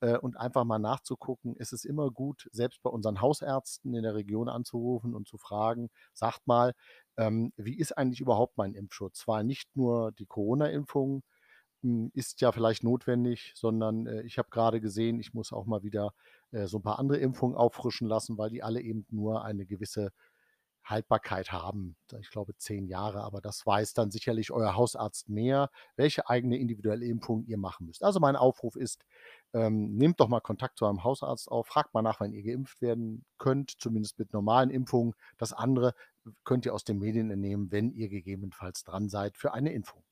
äh, 0.00 0.16
und 0.18 0.36
einfach 0.36 0.64
mal 0.64 0.78
nachzugucken. 0.78 1.54
Es 1.58 1.72
ist 1.72 1.84
immer 1.84 2.10
gut, 2.10 2.48
selbst 2.52 2.82
bei 2.82 2.90
unseren 2.90 3.20
Hausärzten 3.20 3.94
in 3.94 4.02
der 4.02 4.14
Region 4.14 4.48
anzurufen 4.48 5.14
und 5.14 5.28
zu 5.28 5.38
fragen, 5.38 5.90
sagt 6.12 6.46
mal, 6.46 6.74
ähm, 7.16 7.52
wie 7.56 7.78
ist 7.78 7.96
eigentlich 7.96 8.20
überhaupt 8.20 8.56
mein 8.58 8.74
Impfschutz? 8.74 9.20
Zwar 9.20 9.42
nicht 9.42 9.74
nur 9.76 10.12
die 10.12 10.26
Corona-Impfung 10.26 11.22
hm, 11.82 12.10
ist 12.14 12.40
ja 12.40 12.52
vielleicht 12.52 12.84
notwendig, 12.84 13.52
sondern 13.56 14.06
äh, 14.06 14.22
ich 14.22 14.38
habe 14.38 14.50
gerade 14.50 14.80
gesehen, 14.80 15.20
ich 15.20 15.34
muss 15.34 15.52
auch 15.52 15.66
mal 15.66 15.82
wieder 15.82 16.12
äh, 16.52 16.66
so 16.66 16.78
ein 16.78 16.82
paar 16.82 16.98
andere 16.98 17.18
Impfungen 17.18 17.56
auffrischen 17.56 18.06
lassen, 18.08 18.38
weil 18.38 18.50
die 18.50 18.62
alle 18.62 18.80
eben 18.80 19.06
nur 19.10 19.44
eine 19.44 19.66
gewisse 19.66 20.12
Haltbarkeit 20.84 21.52
haben. 21.52 21.96
Ich 22.20 22.30
glaube 22.30 22.56
zehn 22.56 22.86
Jahre, 22.86 23.22
aber 23.22 23.40
das 23.40 23.64
weiß 23.64 23.94
dann 23.94 24.10
sicherlich 24.10 24.50
euer 24.50 24.74
Hausarzt 24.74 25.28
mehr, 25.28 25.70
welche 25.96 26.28
eigene 26.28 26.58
individuelle 26.58 27.06
Impfung 27.06 27.44
ihr 27.44 27.58
machen 27.58 27.86
müsst. 27.86 28.02
Also 28.02 28.20
mein 28.20 28.36
Aufruf 28.36 28.76
ist, 28.76 29.04
ähm, 29.52 29.96
nehmt 29.96 30.20
doch 30.20 30.28
mal 30.28 30.40
Kontakt 30.40 30.78
zu 30.78 30.84
eurem 30.86 31.04
Hausarzt 31.04 31.50
auf, 31.50 31.66
fragt 31.66 31.94
mal 31.94 32.02
nach, 32.02 32.20
wann 32.20 32.32
ihr 32.32 32.42
geimpft 32.42 32.80
werden 32.82 33.24
könnt, 33.38 33.72
zumindest 33.78 34.18
mit 34.18 34.32
normalen 34.32 34.70
Impfungen. 34.70 35.14
Das 35.38 35.52
andere 35.52 35.94
könnt 36.44 36.66
ihr 36.66 36.74
aus 36.74 36.84
den 36.84 36.98
Medien 36.98 37.30
entnehmen, 37.30 37.70
wenn 37.70 37.92
ihr 37.92 38.08
gegebenenfalls 38.08 38.84
dran 38.84 39.08
seid 39.08 39.36
für 39.36 39.52
eine 39.52 39.72
Impfung. 39.72 40.04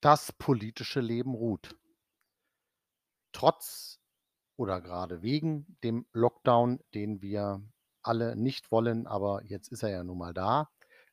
Das 0.00 0.32
politische 0.32 1.00
Leben 1.00 1.34
ruht. 1.34 1.76
Trotz 3.32 4.00
oder 4.56 4.80
gerade 4.80 5.22
wegen 5.22 5.78
dem 5.84 6.06
Lockdown, 6.12 6.80
den 6.94 7.22
wir 7.22 7.62
alle 8.02 8.36
nicht 8.36 8.70
wollen, 8.70 9.06
aber 9.06 9.42
jetzt 9.44 9.68
ist 9.68 9.82
er 9.82 9.90
ja 9.90 10.04
nun 10.04 10.18
mal 10.18 10.34
da, 10.34 10.68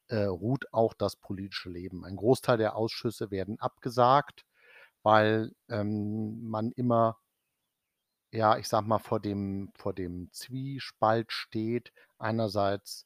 äh, 0.08 0.23
ruht 0.23 0.73
auch 0.73 0.93
das 0.93 1.15
politische 1.15 1.69
Leben. 1.69 2.06
Ein 2.06 2.15
Großteil 2.15 2.58
der 2.58 2.76
Ausschüsse 2.76 3.32
werden 3.32 3.60
abgesagt, 3.60 4.45
weil 5.04 5.54
ähm, 5.69 6.47
man 6.50 6.71
immer, 6.71 7.17
ja, 8.32 8.58
ich 8.58 8.68
sag 8.68 8.86
mal, 8.86 9.00
vor 9.00 9.20
dem, 9.20 9.72
vor 9.76 9.94
dem 9.94 10.30
Zwiespalt 10.32 11.32
steht. 11.32 11.92
Einerseits 12.18 13.06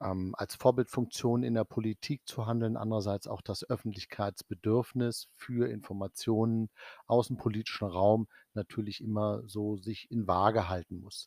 ähm, 0.00 0.34
als 0.38 0.54
Vorbildfunktion 0.54 1.42
in 1.42 1.54
der 1.54 1.64
Politik 1.64 2.22
zu 2.26 2.46
handeln, 2.46 2.76
andererseits 2.76 3.26
auch 3.26 3.42
das 3.42 3.68
Öffentlichkeitsbedürfnis 3.68 5.28
für 5.36 5.68
Informationen 5.68 6.70
aus 7.06 7.28
dem 7.28 7.36
politischen 7.36 7.88
Raum 7.88 8.28
natürlich 8.54 9.02
immer 9.02 9.42
so 9.46 9.76
sich 9.76 10.10
in 10.10 10.26
Waage 10.26 10.68
halten 10.68 11.00
muss. 11.00 11.26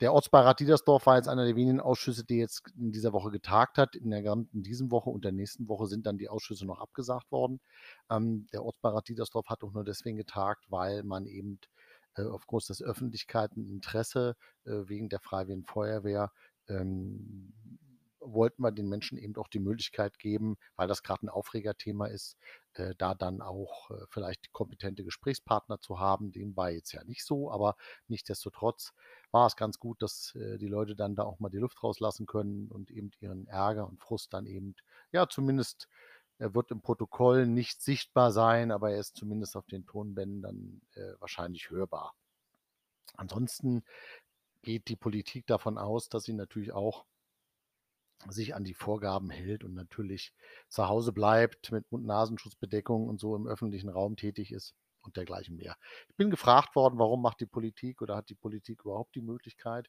Der 0.00 0.12
Ortsbeirat 0.12 0.58
Diedersdorf 0.58 1.06
war 1.06 1.16
jetzt 1.16 1.28
einer 1.28 1.44
der 1.44 1.54
wenigen 1.54 1.80
Ausschüsse, 1.80 2.24
die 2.24 2.38
jetzt 2.38 2.64
in 2.76 2.90
dieser 2.90 3.12
Woche 3.12 3.30
getagt 3.30 3.78
hat. 3.78 3.94
In 3.94 4.10
der 4.10 4.22
gesamten 4.22 4.62
diesen 4.62 4.90
Woche 4.90 5.08
und 5.08 5.24
der 5.24 5.30
nächsten 5.30 5.68
Woche 5.68 5.86
sind 5.86 6.04
dann 6.06 6.18
die 6.18 6.28
Ausschüsse 6.28 6.66
noch 6.66 6.80
abgesagt 6.80 7.30
worden. 7.30 7.60
Ähm, 8.10 8.48
der 8.52 8.64
Ortsbeirat 8.64 9.08
Diedersdorf 9.08 9.46
hat 9.46 9.62
auch 9.62 9.72
nur 9.72 9.84
deswegen 9.84 10.16
getagt, 10.16 10.64
weil 10.68 11.04
man 11.04 11.26
eben 11.26 11.60
aufgrund 12.16 12.68
des 12.68 12.82
öffentlichen 12.82 13.68
Interesse 13.68 14.36
äh, 14.64 14.88
wegen 14.88 15.08
der 15.08 15.20
Freiwilligen 15.20 15.64
Feuerwehr 15.64 16.32
ähm, 16.68 17.52
wollten 18.24 18.62
wir 18.62 18.72
den 18.72 18.88
Menschen 18.88 19.18
eben 19.18 19.36
auch 19.36 19.48
die 19.48 19.58
Möglichkeit 19.58 20.18
geben, 20.18 20.56
weil 20.76 20.88
das 20.88 21.02
gerade 21.02 21.26
ein 21.26 21.28
Aufregerthema 21.28 22.06
ist, 22.06 22.36
äh, 22.74 22.94
da 22.96 23.14
dann 23.14 23.40
auch 23.40 23.90
äh, 23.90 24.06
vielleicht 24.08 24.52
kompetente 24.52 25.04
Gesprächspartner 25.04 25.80
zu 25.80 25.98
haben. 25.98 26.32
Dem 26.32 26.56
war 26.56 26.70
jetzt 26.70 26.92
ja 26.92 27.04
nicht 27.04 27.24
so, 27.24 27.50
aber 27.50 27.76
nichtsdestotrotz 28.08 28.92
war 29.30 29.46
es 29.46 29.56
ganz 29.56 29.78
gut, 29.78 30.00
dass 30.02 30.34
äh, 30.36 30.58
die 30.58 30.68
Leute 30.68 30.96
dann 30.96 31.14
da 31.14 31.24
auch 31.24 31.38
mal 31.40 31.50
die 31.50 31.58
Luft 31.58 31.82
rauslassen 31.82 32.26
können 32.26 32.68
und 32.68 32.90
eben 32.90 33.10
ihren 33.20 33.46
Ärger 33.46 33.86
und 33.86 34.00
Frust 34.00 34.32
dann 34.32 34.46
eben, 34.46 34.74
ja, 35.12 35.28
zumindest 35.28 35.88
er 36.44 36.54
wird 36.54 36.70
im 36.70 36.82
Protokoll 36.82 37.46
nicht 37.46 37.80
sichtbar 37.80 38.30
sein, 38.30 38.70
aber 38.70 38.90
er 38.90 39.00
ist 39.00 39.16
zumindest 39.16 39.56
auf 39.56 39.64
den 39.66 39.86
Tonbändern 39.86 40.82
äh, 40.92 41.14
wahrscheinlich 41.18 41.70
hörbar. 41.70 42.14
Ansonsten 43.16 43.82
geht 44.60 44.88
die 44.88 44.96
Politik 44.96 45.46
davon 45.46 45.78
aus, 45.78 46.10
dass 46.10 46.24
sie 46.24 46.34
natürlich 46.34 46.74
auch 46.74 47.06
sich 48.28 48.54
an 48.54 48.62
die 48.62 48.74
Vorgaben 48.74 49.30
hält 49.30 49.64
und 49.64 49.72
natürlich 49.72 50.34
zu 50.68 50.86
Hause 50.86 51.12
bleibt, 51.14 51.72
mit 51.72 51.90
Mund-Nasenschutzbedeckung 51.90 53.08
und 53.08 53.18
so 53.18 53.34
im 53.36 53.46
öffentlichen 53.46 53.88
Raum 53.88 54.16
tätig 54.16 54.52
ist 54.52 54.74
und 55.00 55.16
dergleichen 55.16 55.56
mehr. 55.56 55.78
Ich 56.10 56.16
bin 56.16 56.28
gefragt 56.28 56.76
worden, 56.76 56.98
warum 56.98 57.22
macht 57.22 57.40
die 57.40 57.46
Politik 57.46 58.02
oder 58.02 58.16
hat 58.16 58.28
die 58.28 58.34
Politik 58.34 58.84
überhaupt 58.84 59.14
die 59.14 59.22
Möglichkeit? 59.22 59.88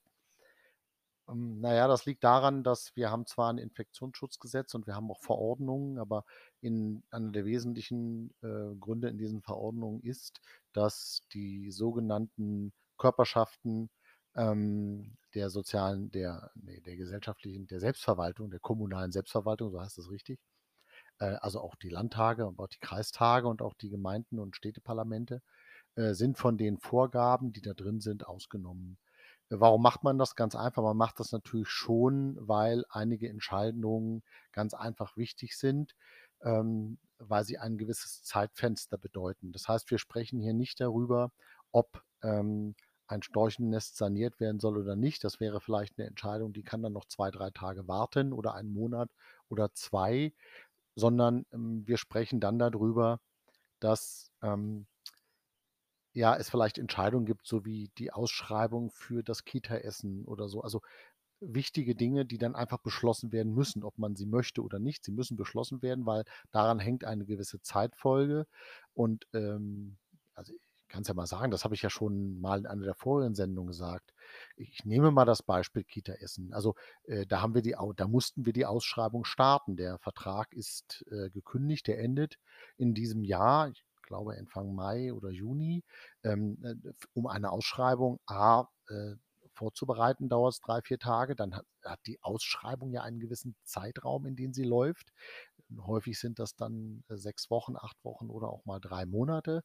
Ähm, 1.29 1.59
naja, 1.59 1.87
das 1.87 2.05
liegt 2.05 2.23
daran, 2.23 2.63
dass 2.63 2.95
wir 2.95 3.11
haben 3.11 3.25
zwar 3.25 3.51
ein 3.51 3.57
Infektionsschutzgesetz 3.57 4.73
und 4.75 4.87
wir 4.87 4.95
haben 4.95 5.09
auch 5.11 5.21
Verordnungen, 5.21 5.99
aber 5.99 6.25
in, 6.61 7.03
einer 7.11 7.31
der 7.31 7.45
wesentlichen 7.45 8.31
äh, 8.41 8.75
Gründe 8.79 9.09
in 9.09 9.17
diesen 9.17 9.41
Verordnungen 9.41 10.01
ist, 10.01 10.41
dass 10.73 11.21
die 11.33 11.71
sogenannten 11.71 12.73
Körperschaften 12.97 13.89
ähm, 14.35 15.17
der 15.33 15.49
sozialen, 15.49 16.11
der, 16.11 16.51
nee, 16.55 16.81
der 16.81 16.95
gesellschaftlichen, 16.97 17.67
der 17.67 17.79
Selbstverwaltung, 17.79 18.49
der 18.51 18.59
kommunalen 18.59 19.11
Selbstverwaltung, 19.11 19.71
so 19.71 19.81
heißt 19.81 19.97
das 19.97 20.09
richtig. 20.09 20.39
Äh, 21.19 21.35
also 21.41 21.61
auch 21.61 21.75
die 21.75 21.89
Landtage 21.89 22.45
und 22.47 22.59
auch 22.59 22.67
die 22.67 22.79
Kreistage 22.79 23.47
und 23.47 23.61
auch 23.61 23.73
die 23.75 23.89
Gemeinden 23.89 24.39
und 24.39 24.55
Städteparlamente 24.55 25.41
äh, 25.95 26.13
sind 26.13 26.37
von 26.37 26.57
den 26.57 26.77
Vorgaben, 26.79 27.53
die 27.53 27.61
da 27.61 27.73
drin 27.73 28.01
sind, 28.01 28.27
ausgenommen. 28.27 28.97
Warum 29.49 29.81
macht 29.81 30.03
man 30.03 30.17
das? 30.17 30.35
Ganz 30.35 30.55
einfach. 30.55 30.81
Man 30.83 30.97
macht 30.97 31.19
das 31.19 31.31
natürlich 31.31 31.69
schon, 31.69 32.35
weil 32.39 32.83
einige 32.89 33.29
Entscheidungen 33.29 34.23
ganz 34.51 34.73
einfach 34.73 35.17
wichtig 35.17 35.57
sind, 35.57 35.95
ähm, 36.41 36.97
weil 37.19 37.43
sie 37.43 37.57
ein 37.57 37.77
gewisses 37.77 38.23
Zeitfenster 38.23 38.97
bedeuten. 38.97 39.51
Das 39.51 39.67
heißt, 39.67 39.89
wir 39.91 39.99
sprechen 39.99 40.39
hier 40.39 40.53
nicht 40.53 40.81
darüber, 40.81 41.31
ob 41.71 42.03
ähm, 42.23 42.75
ein 43.07 43.21
Storchennest 43.21 43.97
saniert 43.97 44.39
werden 44.39 44.59
soll 44.59 44.77
oder 44.77 44.95
nicht. 44.95 45.23
Das 45.23 45.39
wäre 45.39 45.61
vielleicht 45.61 45.99
eine 45.99 46.07
Entscheidung, 46.07 46.53
die 46.53 46.63
kann 46.63 46.81
dann 46.81 46.93
noch 46.93 47.05
zwei, 47.05 47.29
drei 47.29 47.51
Tage 47.51 47.87
warten 47.87 48.33
oder 48.33 48.55
einen 48.55 48.73
Monat 48.73 49.11
oder 49.49 49.73
zwei, 49.73 50.33
sondern 50.95 51.45
ähm, 51.53 51.83
wir 51.87 51.97
sprechen 51.97 52.39
dann 52.39 52.59
darüber, 52.59 53.19
dass 53.79 54.31
ähm, 54.41 54.87
ja, 56.15 56.35
es 56.35 56.49
vielleicht 56.49 56.77
Entscheidungen 56.77 57.25
gibt, 57.25 57.45
so 57.45 57.65
wie 57.65 57.91
die 57.97 58.11
Ausschreibung 58.11 58.89
für 58.89 59.21
das 59.21 59.43
Kita-Essen 59.43 60.23
oder 60.25 60.47
so. 60.47 60.61
Also 60.61 60.81
wichtige 61.41 61.93
Dinge, 61.93 62.25
die 62.25 62.37
dann 62.37 62.55
einfach 62.55 62.77
beschlossen 62.79 63.33
werden 63.33 63.53
müssen, 63.53 63.83
ob 63.83 63.97
man 63.97 64.15
sie 64.15 64.25
möchte 64.25 64.63
oder 64.63 64.79
nicht. 64.79 65.03
Sie 65.03 65.11
müssen 65.11 65.35
beschlossen 65.35 65.81
werden, 65.81 66.05
weil 66.05 66.23
daran 66.51 66.79
hängt 66.79 67.03
eine 67.03 67.25
gewisse 67.25 67.61
Zeitfolge. 67.61 68.47
Und 68.93 69.27
ähm, 69.33 69.97
also 70.33 70.53
kann 70.87 71.01
es 71.01 71.09
ja 71.09 71.13
mal 71.13 71.27
sagen, 71.27 71.51
das 71.51 71.65
habe 71.65 71.75
ich 71.75 71.81
ja 71.81 71.89
schon 71.89 72.39
mal 72.39 72.59
in 72.59 72.65
einer 72.65 72.85
der 72.85 72.95
vorigen 72.95 73.35
Sendungen 73.35 73.67
gesagt. 73.67 74.13
Ich 74.55 74.85
nehme 74.85 75.11
mal 75.11 75.25
das 75.25 75.43
Beispiel 75.43 75.83
Kita-Essen. 75.83 76.53
Also 76.53 76.75
äh, 77.03 77.25
da 77.25 77.41
haben 77.41 77.55
wir 77.55 77.61
die, 77.61 77.75
da 77.97 78.07
mussten 78.07 78.45
wir 78.45 78.53
die 78.53 78.65
Ausschreibung 78.65 79.25
starten. 79.25 79.75
Der 79.75 79.97
Vertrag 79.99 80.53
ist 80.53 81.05
äh, 81.11 81.29
gekündigt, 81.29 81.87
der 81.87 81.99
endet 81.99 82.39
in 82.77 82.93
diesem 82.93 83.23
Jahr, 83.23 83.67
ich 83.69 83.84
glaube 84.05 84.35
Anfang 84.37 84.73
Mai 84.75 85.13
oder 85.13 85.29
Juni, 85.31 85.83
ähm, 86.23 86.57
äh, 86.63 86.75
um 87.13 87.27
eine 87.27 87.51
Ausschreibung 87.51 88.19
A 88.27 88.67
äh, 88.89 89.15
vorzubereiten, 89.55 90.29
dauert 90.29 90.53
es 90.53 90.59
drei, 90.59 90.81
vier 90.81 90.99
Tage. 90.99 91.35
Dann 91.35 91.55
hat, 91.55 91.65
hat, 91.83 91.99
die 92.07 92.21
Ausschreibung 92.21 92.91
ja 92.91 93.01
einen 93.03 93.19
gewissen 93.19 93.55
Zeitraum, 93.63 94.25
in 94.25 94.35
den 94.35 94.53
sie 94.53 94.63
läuft. 94.63 95.11
Häufig 95.79 96.19
sind 96.19 96.39
das 96.39 96.55
dann 96.55 97.03
äh, 97.09 97.17
sechs 97.17 97.49
Wochen, 97.49 97.75
acht 97.75 97.97
Wochen 98.03 98.29
oder 98.29 98.49
auch 98.49 98.65
mal 98.65 98.79
drei 98.79 99.05
Monate. 99.05 99.63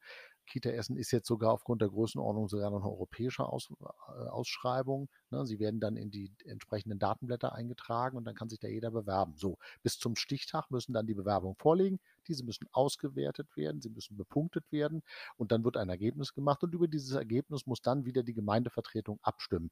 Kita-Essen 0.50 0.96
ist 0.96 1.10
jetzt 1.12 1.26
sogar 1.26 1.52
aufgrund 1.52 1.80
der 1.80 1.88
Größenordnung 1.88 2.48
sogar 2.48 2.70
noch 2.70 2.82
eine 2.82 2.90
europäische 2.90 3.46
Aus, 3.46 3.70
äh, 3.80 4.28
Ausschreibung. 4.28 5.08
Ne? 5.30 5.46
Sie 5.46 5.58
werden 5.58 5.80
dann 5.80 5.96
in 5.96 6.10
die 6.10 6.30
entsprechenden 6.44 6.98
Datenblätter 6.98 7.54
eingetragen 7.54 8.16
und 8.16 8.24
dann 8.24 8.34
kann 8.34 8.48
sich 8.48 8.58
da 8.58 8.68
jeder 8.68 8.90
bewerben. 8.90 9.34
So, 9.36 9.58
bis 9.82 9.98
zum 9.98 10.16
Stichtag 10.16 10.70
müssen 10.70 10.92
dann 10.92 11.06
die 11.06 11.14
Bewerbungen 11.14 11.56
vorliegen. 11.56 12.00
Diese 12.28 12.44
müssen 12.44 12.66
ausgewertet 12.72 13.56
werden, 13.56 13.80
sie 13.80 13.90
müssen 13.90 14.16
bepunktet 14.16 14.70
werden 14.70 15.02
und 15.36 15.52
dann 15.52 15.64
wird 15.64 15.76
ein 15.76 15.88
Ergebnis 15.88 16.34
gemacht 16.34 16.62
und 16.62 16.74
über 16.74 16.88
dieses 16.88 17.12
Ergebnis 17.12 17.66
muss 17.66 17.80
dann 17.80 18.04
wieder 18.04 18.22
die 18.22 18.34
Gemeindevertretung 18.34 19.18
abstimmen. 19.22 19.70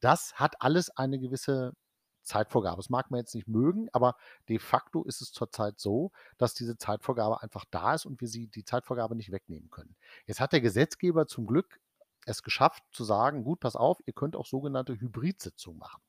Das 0.00 0.34
hat 0.34 0.60
alles 0.60 0.90
eine 0.90 1.18
gewisse 1.18 1.72
Zeitvorgabe. 2.28 2.76
Das 2.76 2.90
mag 2.90 3.10
man 3.10 3.18
jetzt 3.18 3.34
nicht 3.34 3.48
mögen, 3.48 3.88
aber 3.92 4.16
de 4.48 4.58
facto 4.58 5.02
ist 5.04 5.20
es 5.20 5.32
zurzeit 5.32 5.80
so, 5.80 6.12
dass 6.36 6.54
diese 6.54 6.76
Zeitvorgabe 6.78 7.42
einfach 7.42 7.64
da 7.70 7.94
ist 7.94 8.06
und 8.06 8.20
wir 8.20 8.28
sie 8.28 8.46
die 8.48 8.64
Zeitvorgabe 8.64 9.16
nicht 9.16 9.32
wegnehmen 9.32 9.70
können. 9.70 9.96
Jetzt 10.26 10.40
hat 10.40 10.52
der 10.52 10.60
Gesetzgeber 10.60 11.26
zum 11.26 11.46
Glück 11.46 11.80
es 12.26 12.42
geschafft 12.42 12.84
zu 12.92 13.04
sagen, 13.04 13.42
gut, 13.42 13.60
pass 13.60 13.74
auf, 13.74 13.98
ihr 14.06 14.12
könnt 14.12 14.36
auch 14.36 14.46
sogenannte 14.46 15.00
Hybridsitzungen 15.00 15.78
machen. 15.78 16.02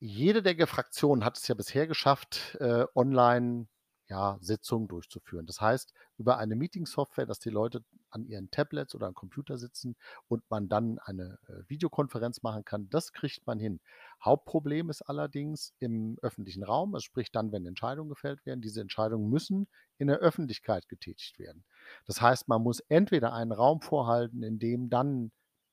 jede 0.00 0.42
der 0.42 0.66
Fraktionen 0.66 1.24
hat 1.24 1.38
es 1.38 1.48
ja 1.48 1.54
bisher 1.54 1.86
geschafft, 1.86 2.56
äh, 2.60 2.86
online 2.94 3.68
ja, 4.08 4.38
Sitzungen 4.40 4.88
durchzuführen. 4.88 5.46
Das 5.46 5.60
heißt, 5.60 5.92
über 6.18 6.38
eine 6.38 6.56
Meeting-Software, 6.56 7.26
dass 7.26 7.38
die 7.38 7.50
Leute 7.50 7.82
an 8.10 8.26
ihren 8.26 8.50
Tablets 8.50 8.94
oder 8.94 9.06
am 9.06 9.14
Computer 9.14 9.56
sitzen 9.56 9.96
und 10.26 10.42
man 10.50 10.68
dann 10.68 10.98
eine 10.98 11.38
äh, 11.46 11.68
Videokonferenz 11.68 12.42
machen 12.42 12.64
kann, 12.64 12.90
das 12.90 13.12
kriegt 13.12 13.46
man 13.46 13.58
hin. 13.58 13.80
Hauptproblem 14.22 14.90
ist 14.90 15.02
allerdings 15.02 15.74
im 15.78 16.18
öffentlichen 16.20 16.64
Raum, 16.64 16.94
es 16.94 17.04
spricht 17.04 17.34
dann, 17.36 17.52
wenn 17.52 17.64
Entscheidungen 17.64 18.10
gefällt 18.10 18.44
werden. 18.44 18.60
Diese 18.60 18.80
Entscheidungen 18.80 19.30
müssen 19.30 19.68
in 19.96 20.08
der 20.08 20.18
Öffentlichkeit 20.18 20.88
getätigt 20.88 21.38
werden. 21.38 21.64
Das 22.06 22.20
heißt, 22.20 22.48
man 22.48 22.62
muss 22.62 22.80
entweder 22.80 23.32
einen 23.32 23.52
Raum 23.52 23.80
vorhalten, 23.80 24.42
in 24.42 24.58
dem 24.58 24.90
dann 24.90 25.30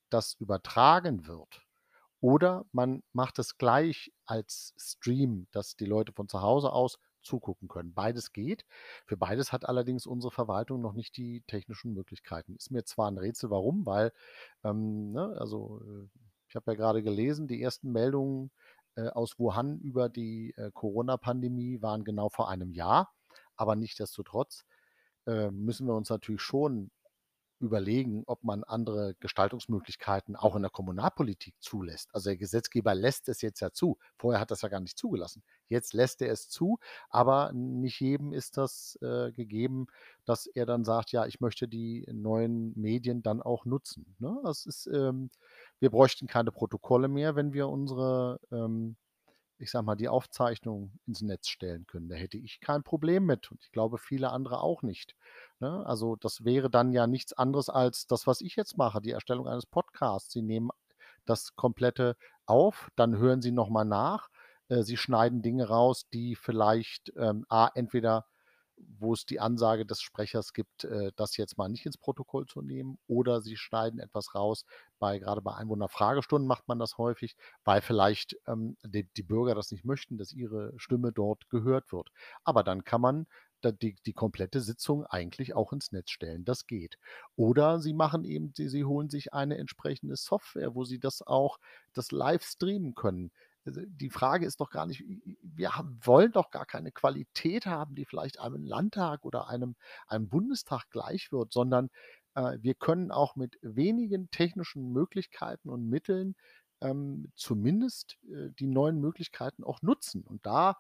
das 0.10 0.36
übertragen 0.40 1.28
wird 1.28 1.66
oder 2.26 2.66
man 2.72 3.04
macht 3.14 3.38
es 3.38 3.58
gleich 3.58 4.12
als 4.26 4.74
Stream, 4.78 5.48
dass 5.52 5.76
die 5.76 5.86
Leute 5.86 6.12
von 6.12 6.28
zu 6.28 6.42
Hause 6.42 6.72
aus 6.72 6.98
zugucken 7.26 7.68
können. 7.68 7.94
Beides 7.94 8.32
geht. 8.32 8.66
Für 9.06 9.18
beides 9.18 9.52
hat 9.52 9.68
allerdings 9.68 10.06
unsere 10.06 10.32
Verwaltung 10.32 10.82
noch 10.82 10.94
nicht 10.94 11.18
die 11.18 11.42
technischen 11.48 11.94
Möglichkeiten. 11.94 12.56
Ist 12.56 12.72
mir 12.72 12.86
zwar 12.86 13.10
ein 13.10 13.18
Rätsel, 13.18 13.50
warum, 13.50 13.86
weil, 13.86 14.12
ähm, 14.64 15.12
ne, 15.12 15.36
also 15.40 15.82
äh, 15.82 16.08
ich 16.48 16.56
habe 16.56 16.72
ja 16.72 16.78
gerade 16.78 17.04
gelesen, 17.04 17.48
die 17.48 17.62
ersten 17.62 17.92
Meldungen 17.92 18.52
äh, 18.96 19.08
aus 19.10 19.40
Wuhan 19.40 19.80
über 19.80 20.10
die 20.10 20.54
äh, 20.58 20.72
Corona-Pandemie 20.72 21.82
waren 21.82 22.04
genau 22.04 22.30
vor 22.30 22.50
einem 22.50 22.72
Jahr. 22.72 23.14
Aber 23.58 23.76
nichtsdestotrotz 23.76 24.66
äh, 25.28 25.52
müssen 25.52 25.88
wir 25.88 25.96
uns 25.96 26.10
natürlich 26.10 26.42
schon 26.42 26.92
überlegen, 27.60 28.24
ob 28.26 28.44
man 28.44 28.64
andere 28.64 29.16
Gestaltungsmöglichkeiten 29.20 30.36
auch 30.36 30.56
in 30.56 30.62
der 30.62 30.72
Kommunalpolitik 30.72 31.56
zulässt. 31.60 32.10
Also 32.14 32.30
der 32.30 32.38
Gesetzgeber 32.38 32.94
lässt 32.96 33.30
es 33.30 33.42
jetzt 33.42 33.60
ja 33.62 33.72
zu. 33.72 33.98
Vorher 34.18 34.40
hat 34.40 34.52
das 34.52 34.62
ja 34.62 34.70
gar 34.70 34.80
nicht 34.80 34.98
zugelassen. 34.98 35.44
Jetzt 35.68 35.94
lässt 35.94 36.22
er 36.22 36.32
es 36.32 36.50
zu, 36.50 36.80
aber 37.10 37.52
nicht 37.54 38.00
jedem 38.00 38.34
ist 38.34 38.58
das 38.58 38.98
äh, 39.02 39.32
gegeben, 39.32 39.88
dass 40.26 40.48
er 40.48 40.66
dann 40.66 40.84
sagt, 40.84 41.12
ja, 41.12 41.26
ich 41.26 41.40
möchte 41.40 41.68
die 41.68 42.06
neuen 42.12 42.74
Medien 42.76 43.24
dann 43.24 43.42
auch 43.42 43.66
nutzen. 43.66 44.16
Ne? 44.20 44.38
Das 44.44 44.66
ist, 44.66 44.88
ähm, 44.88 45.30
wir 45.80 45.90
bräuchten 45.90 46.28
keine 46.28 46.52
Protokolle 46.52 47.08
mehr, 47.08 47.36
wenn 47.36 47.54
wir 47.54 47.70
unsere 47.70 48.40
ähm, 48.52 48.96
ich 49.58 49.72
sage 49.72 49.86
mal, 49.86 49.96
die 49.96 50.10
Aufzeichnung 50.10 50.92
ins 51.06 51.22
Netz 51.22 51.48
stellen 51.48 51.86
können. 51.88 52.10
Da 52.10 52.16
hätte 52.16 52.38
ich 52.38 52.60
kein 52.60 52.84
Problem 52.84 53.26
mit 53.26 53.52
und 53.52 53.62
ich 53.64 53.72
glaube 53.72 53.98
viele 53.98 54.32
andere 54.32 54.62
auch 54.62 54.82
nicht. 54.82 55.16
Ne? 55.60 55.86
Also 55.86 56.16
das 56.18 56.44
wäre 56.44 56.70
dann 56.70 56.92
ja 56.92 57.08
nichts 57.08 57.34
anderes 57.34 57.70
als 57.70 58.08
das, 58.08 58.28
was 58.28 58.42
ich 58.42 58.56
jetzt 58.56 58.78
mache, 58.78 59.02
die 59.02 59.12
Erstellung 59.12 59.48
eines 59.48 59.66
Podcasts. 59.66 60.32
Sie 60.32 60.42
nehmen 60.42 60.70
das 61.26 61.56
komplette 61.56 62.18
auf, 62.46 62.90
dann 62.96 63.18
hören 63.18 63.42
Sie 63.42 63.52
nochmal 63.52 63.86
nach. 63.86 64.30
Äh, 64.68 64.84
Sie 64.84 64.98
schneiden 64.98 65.42
Dinge 65.42 65.68
raus, 65.68 66.08
die 66.14 66.36
vielleicht 66.36 67.14
ähm, 67.18 67.46
A, 67.50 67.70
entweder 67.74 68.26
wo 68.78 69.14
es 69.14 69.26
die 69.26 69.40
Ansage 69.40 69.86
des 69.86 70.02
Sprechers 70.02 70.54
gibt, 70.54 70.84
äh, 70.84 71.12
das 71.16 71.38
jetzt 71.38 71.58
mal 71.58 71.70
nicht 71.70 71.86
ins 71.86 71.98
Protokoll 71.98 72.46
zu 72.46 72.62
nehmen, 72.62 72.98
oder 73.08 73.42
sie 73.42 73.58
schneiden 73.58 74.00
etwas 74.00 74.36
raus. 74.36 74.66
Bei, 75.00 75.20
gerade 75.20 75.42
bei 75.42 75.56
Einwohnerfragestunden 75.56 76.48
macht 76.48 76.68
man 76.68 76.80
das 76.80 76.98
häufig, 76.98 77.36
weil 77.64 77.82
vielleicht 77.82 78.38
ähm, 78.48 78.78
die, 78.84 79.08
die, 79.18 79.24
Bürger 79.24 79.56
das 79.56 79.72
nicht 79.72 79.86
möchten, 79.86 80.18
dass 80.18 80.32
ihre 80.32 80.74
Stimme 80.78 81.12
dort 81.12 81.50
gehört 81.50 81.92
wird. 81.92 82.10
Aber 82.44 82.64
dann 82.64 82.84
kann 82.84 83.02
man 83.02 83.28
die, 83.72 83.96
die 84.06 84.14
komplette 84.14 84.62
Sitzung 84.62 85.06
eigentlich 85.06 85.56
auch 85.56 85.74
ins 85.74 85.92
Netz 85.92 86.12
stellen. 86.12 86.46
Das 86.46 86.68
geht. 86.68 86.98
Oder 87.36 87.80
sie 87.80 87.94
machen 87.94 88.24
eben, 88.24 88.54
sie, 88.56 88.70
sie 88.70 88.86
holen 88.86 89.10
sich 89.10 89.34
eine 89.34 89.58
entsprechende 89.58 90.16
Software, 90.16 90.76
wo 90.76 90.84
sie 90.84 91.00
das 91.00 91.22
auch, 91.22 91.60
das 91.94 92.12
live 92.12 92.44
streamen 92.44 92.96
können. 92.96 93.32
Also, 93.66 93.82
die 93.86 94.10
Frage 94.10 94.46
ist 94.46 94.62
doch 94.62 94.70
gar 94.70 94.86
nicht, 94.86 95.04
wir 95.42 95.76
haben, 95.76 96.00
wollen 96.04 96.32
doch 96.32 96.52
gar 96.52 96.66
keine 96.66 96.92
Qualität 96.92 97.66
haben, 97.66 97.96
die 97.96 98.06
vielleicht 98.06 98.40
einem 98.40 98.64
Landtag 98.64 99.26
oder 99.26 99.48
einem, 99.48 99.76
einem 100.08 100.30
Bundestag 100.30 100.90
gleich 100.92 101.32
wird, 101.32 101.52
sondern 101.52 101.90
äh, 102.36 102.58
wir 102.62 102.76
können 102.76 103.12
auch 103.12 103.36
mit 103.36 103.58
wenigen 103.62 104.30
technischen 104.30 104.92
Möglichkeiten 104.92 105.70
und 105.70 105.90
Mitteln 105.90 106.36
ähm, 106.82 107.32
zumindest 107.36 108.18
äh, 108.30 108.52
die 108.60 108.68
neuen 108.68 109.00
Möglichkeiten 109.00 109.64
auch 109.64 109.82
nutzen. 109.82 110.24
Und 110.24 110.46
da 110.46 110.78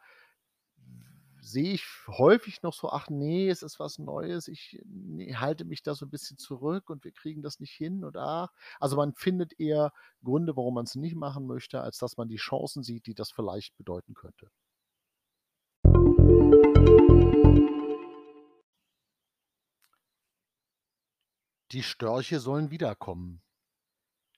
sehe 1.45 1.73
ich 1.73 1.85
häufig 2.07 2.63
noch 2.63 2.73
so, 2.73 2.89
ach 2.89 3.09
nee, 3.09 3.49
es 3.49 3.61
ist 3.61 3.79
was 3.79 3.99
Neues, 3.99 4.47
ich 4.47 4.81
nee, 4.85 5.35
halte 5.35 5.63
mich 5.63 5.83
da 5.83 5.93
so 5.93 6.05
ein 6.05 6.09
bisschen 6.09 6.37
zurück 6.37 6.89
und 6.89 7.03
wir 7.03 7.11
kriegen 7.11 7.43
das 7.43 7.59
nicht 7.59 7.73
hin 7.73 8.03
und 8.03 8.17
ach. 8.17 8.51
Also 8.79 8.95
man 8.95 9.13
findet 9.13 9.59
eher 9.59 9.93
Gründe, 10.23 10.55
warum 10.57 10.73
man 10.73 10.85
es 10.85 10.95
nicht 10.95 11.15
machen 11.15 11.45
möchte, 11.45 11.81
als 11.81 11.99
dass 11.99 12.17
man 12.17 12.27
die 12.27 12.37
Chancen 12.37 12.83
sieht, 12.83 13.05
die 13.05 13.13
das 13.13 13.31
vielleicht 13.31 13.77
bedeuten 13.77 14.15
könnte. 14.15 14.49
Die 21.71 21.83
Störche 21.83 22.39
sollen 22.39 22.71
wiederkommen. 22.71 23.41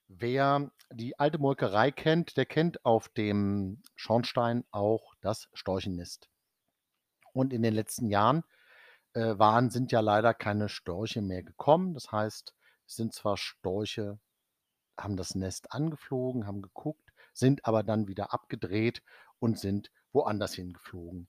Wer 0.10 0.72
die 0.92 1.18
alte 1.20 1.38
Molkerei 1.38 1.92
kennt, 1.92 2.36
der 2.36 2.46
kennt 2.46 2.86
auf 2.86 3.10
dem 3.10 3.82
Schornstein 3.96 4.66
auch 4.72 5.16
das 5.22 5.50
Storchennest. 5.54 6.30
Und 7.34 7.54
in 7.54 7.62
den 7.62 7.74
letzten 7.74 8.08
Jahren 8.08 8.44
äh, 9.14 9.38
waren, 9.38 9.70
sind 9.70 9.92
ja 9.92 10.00
leider 10.00 10.34
keine 10.34 10.70
Störche 10.70 11.22
mehr 11.22 11.44
gekommen. 11.44 11.94
Das 11.94 12.12
heißt, 12.12 12.56
es 12.88 12.96
sind 12.96 13.14
zwar 13.14 13.38
Störche, 13.38 14.20
haben 14.98 15.18
das 15.18 15.36
Nest 15.36 15.72
angeflogen, 15.72 16.48
haben 16.48 16.62
geguckt, 16.62 17.14
sind 17.34 17.66
aber 17.66 17.84
dann 17.84 18.08
wieder 18.08 18.34
abgedreht 18.34 19.04
und 19.40 19.60
sind 19.60 19.92
woanders 20.12 20.54
hingeflogen. 20.54 21.28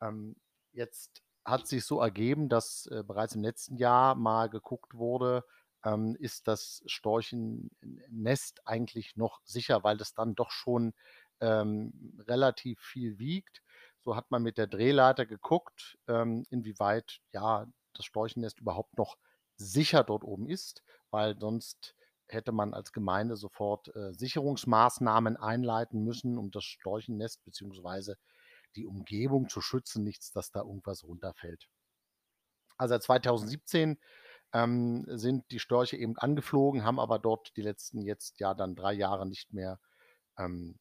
Ähm, 0.00 0.36
jetzt 0.72 1.22
hat 1.44 1.66
sich 1.66 1.84
so 1.84 2.00
ergeben, 2.00 2.48
dass 2.48 2.86
äh, 2.86 3.02
bereits 3.06 3.34
im 3.34 3.42
letzten 3.42 3.76
Jahr 3.76 4.14
mal 4.14 4.48
geguckt 4.50 4.94
wurde, 4.94 5.44
ähm, 5.84 6.16
ist 6.18 6.48
das 6.48 6.82
Storchennest 6.86 8.66
eigentlich 8.66 9.16
noch 9.16 9.40
sicher, 9.44 9.84
weil 9.84 9.96
das 9.96 10.12
dann 10.14 10.34
doch 10.34 10.50
schon 10.50 10.92
ähm, 11.40 11.92
relativ 12.26 12.80
viel 12.80 13.18
wiegt. 13.18 13.62
So 14.06 14.14
hat 14.14 14.30
man 14.30 14.44
mit 14.44 14.56
der 14.56 14.68
Drehleiter 14.68 15.26
geguckt, 15.26 15.98
ähm, 16.06 16.46
inwieweit 16.48 17.18
ja 17.32 17.66
das 17.92 18.04
Storchennest 18.04 18.60
überhaupt 18.60 18.96
noch 18.96 19.18
sicher 19.56 20.04
dort 20.04 20.22
oben 20.22 20.48
ist, 20.48 20.84
weil 21.10 21.36
sonst 21.40 21.96
hätte 22.28 22.52
man 22.52 22.72
als 22.72 22.92
Gemeinde 22.92 23.34
sofort 23.36 23.92
äh, 23.96 24.14
Sicherungsmaßnahmen 24.14 25.36
einleiten 25.36 26.04
müssen, 26.04 26.38
um 26.38 26.52
das 26.52 26.62
Storchennest 26.62 27.44
bzw. 27.44 28.14
die 28.76 28.86
Umgebung 28.86 29.48
zu 29.48 29.60
schützen, 29.60 30.04
nichts, 30.04 30.30
dass 30.30 30.52
da 30.52 30.60
irgendwas 30.60 31.02
runterfällt. 31.02 31.66
Also 32.78 32.94
seit 32.94 33.02
2017 33.02 33.98
ähm, 34.52 35.04
sind 35.08 35.50
die 35.50 35.58
Störche 35.58 35.96
eben 35.96 36.16
angeflogen, 36.16 36.84
haben 36.84 37.00
aber 37.00 37.18
dort 37.18 37.56
die 37.56 37.62
letzten 37.62 38.02
jetzt 38.02 38.38
ja 38.38 38.54
dann 38.54 38.76
drei 38.76 38.92
Jahre 38.92 39.26
nicht 39.26 39.52
mehr 39.52 39.80
ähm, 40.38 40.78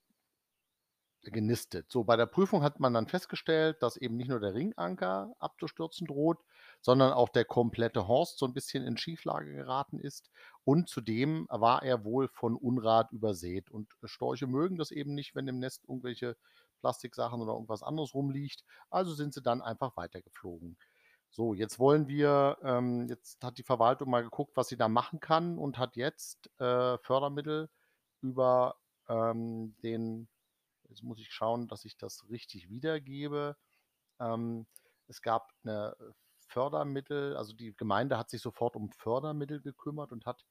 genistet. 1.32 1.92
So, 1.92 2.04
bei 2.04 2.16
der 2.16 2.26
Prüfung 2.26 2.64
hat 2.64 2.80
man 2.80 2.94
dann 2.94 3.08
festgestellt, 3.08 3.82
dass 3.82 3.98
eben 3.98 4.18
nicht 4.18 4.30
nur 4.30 4.40
der 4.40 4.54
Ringanker 4.54 5.36
abzustürzen 5.40 6.08
droht, 6.08 6.40
sondern 6.82 7.14
auch 7.14 7.30
der 7.30 7.46
komplette 7.46 8.08
Horst 8.08 8.38
so 8.38 8.46
ein 8.46 8.54
bisschen 8.54 8.86
in 8.86 8.98
Schieflage 8.98 9.54
geraten 9.54 10.00
ist. 10.00 10.30
Und 10.64 10.90
zudem 10.90 11.48
war 11.50 11.84
er 11.84 12.04
wohl 12.04 12.28
von 12.28 12.56
Unrat 12.56 13.12
übersät. 13.12 13.70
Und 13.70 13.90
Storche 14.04 14.48
mögen 14.48 14.78
das 14.78 14.92
eben 14.92 15.14
nicht, 15.14 15.36
wenn 15.36 15.48
im 15.48 15.60
Nest 15.60 15.84
irgendwelche 15.88 16.38
Plastiksachen 16.80 17.42
oder 17.42 17.54
irgendwas 17.54 17.84
anderes 17.84 18.14
rumliegt. 18.14 18.64
Also 18.90 19.14
sind 19.14 19.34
sie 19.34 19.42
dann 19.42 19.62
einfach 19.62 19.98
weitergeflogen. 19.98 20.78
So, 21.32 21.54
jetzt 21.54 21.80
wollen 21.80 22.08
wir, 22.08 22.58
ähm, 22.64 23.08
jetzt 23.10 23.44
hat 23.44 23.58
die 23.58 23.64
Verwaltung 23.64 24.10
mal 24.10 24.24
geguckt, 24.24 24.56
was 24.56 24.70
sie 24.70 24.78
da 24.78 24.88
machen 24.88 25.20
kann 25.20 25.58
und 25.58 25.78
hat 25.78 25.96
jetzt 25.98 26.50
äh, 26.62 26.98
Fördermittel 27.00 27.70
über 28.22 28.78
ähm, 29.10 29.76
den 29.84 30.30
Jetzt 30.95 31.03
muss 31.03 31.19
ich 31.19 31.34
schauen, 31.34 31.67
dass 31.67 31.84
ich 31.84 31.97
das 31.97 32.29
richtig 32.29 32.69
wiedergebe. 32.69 33.58
Ähm, 34.21 34.65
es 35.08 35.21
gab 35.21 35.51
eine 35.65 35.93
Fördermittel, 36.47 37.36
also 37.36 37.51
die 37.51 37.75
Gemeinde 37.75 38.17
hat 38.17 38.29
sich 38.29 38.41
sofort 38.41 38.77
um 38.77 38.89
Fördermittel 38.93 39.60
gekümmert 39.60 40.13
und 40.13 40.25
hat 40.25 40.45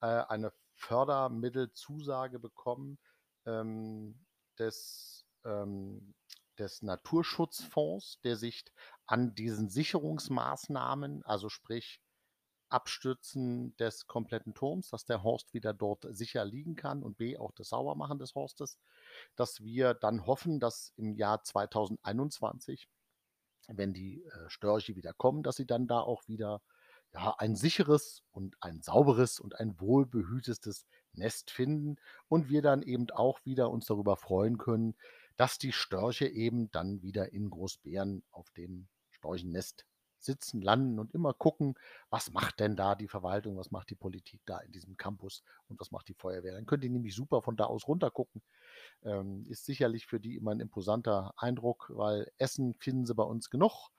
äh, 0.00 0.06
eine 0.06 0.54
Fördermittelzusage 0.72 2.38
bekommen 2.38 2.98
ähm, 3.44 4.24
des, 4.58 5.26
ähm, 5.44 6.14
des 6.58 6.80
Naturschutzfonds, 6.80 8.22
der 8.22 8.36
sich 8.36 8.64
an 9.04 9.34
diesen 9.34 9.68
Sicherungsmaßnahmen, 9.68 11.22
also 11.24 11.50
sprich 11.50 12.00
Abstürzen 12.70 13.76
des 13.76 14.06
kompletten 14.06 14.54
Turms, 14.54 14.88
dass 14.88 15.04
der 15.04 15.22
Horst 15.22 15.52
wieder 15.52 15.74
dort 15.74 16.06
sicher 16.08 16.46
liegen 16.46 16.74
kann 16.74 17.02
und 17.02 17.18
B 17.18 17.36
auch 17.36 17.52
das 17.52 17.68
Saubermachen 17.68 18.18
des 18.18 18.34
Horstes, 18.34 18.78
dass 19.36 19.60
wir 19.60 19.94
dann 19.94 20.26
hoffen, 20.26 20.60
dass 20.60 20.92
im 20.96 21.14
Jahr 21.14 21.42
2021, 21.42 22.88
wenn 23.68 23.92
die 23.92 24.24
äh, 24.24 24.48
Störche 24.48 24.96
wieder 24.96 25.12
kommen, 25.12 25.42
dass 25.42 25.56
sie 25.56 25.66
dann 25.66 25.86
da 25.86 26.00
auch 26.00 26.26
wieder 26.28 26.60
ja, 27.12 27.34
ein 27.38 27.56
sicheres 27.56 28.22
und 28.30 28.56
ein 28.60 28.82
sauberes 28.82 29.40
und 29.40 29.58
ein 29.58 29.80
wohlbehütetes 29.80 30.86
Nest 31.12 31.50
finden 31.50 31.96
und 32.28 32.48
wir 32.48 32.62
dann 32.62 32.82
eben 32.82 33.10
auch 33.10 33.44
wieder 33.44 33.70
uns 33.70 33.86
darüber 33.86 34.16
freuen 34.16 34.58
können, 34.58 34.94
dass 35.36 35.58
die 35.58 35.72
Störche 35.72 36.26
eben 36.26 36.70
dann 36.70 37.02
wieder 37.02 37.32
in 37.32 37.50
Großbären 37.50 38.22
auf 38.30 38.50
dem 38.50 38.88
Storchennest 39.10 39.84
sitzen, 40.24 40.60
landen 40.62 40.98
und 40.98 41.14
immer 41.14 41.32
gucken, 41.34 41.74
was 42.10 42.32
macht 42.32 42.60
denn 42.60 42.76
da 42.76 42.94
die 42.94 43.08
Verwaltung, 43.08 43.56
was 43.56 43.70
macht 43.70 43.90
die 43.90 43.94
Politik 43.94 44.40
da 44.46 44.58
in 44.58 44.72
diesem 44.72 44.96
Campus 44.96 45.42
und 45.68 45.80
was 45.80 45.90
macht 45.90 46.08
die 46.08 46.14
Feuerwehr. 46.14 46.54
Dann 46.54 46.66
könnt 46.66 46.84
ihr 46.84 46.90
nämlich 46.90 47.14
super 47.14 47.42
von 47.42 47.56
da 47.56 47.64
aus 47.64 47.88
runter 47.88 48.10
gucken. 48.10 48.42
Ähm, 49.02 49.46
ist 49.48 49.64
sicherlich 49.64 50.06
für 50.06 50.20
die 50.20 50.36
immer 50.36 50.52
ein 50.52 50.60
imposanter 50.60 51.32
Eindruck, 51.36 51.90
weil 51.94 52.30
Essen 52.38 52.74
finden 52.74 53.06
sie 53.06 53.14
bei 53.14 53.24
uns 53.24 53.50
genug. 53.50 53.90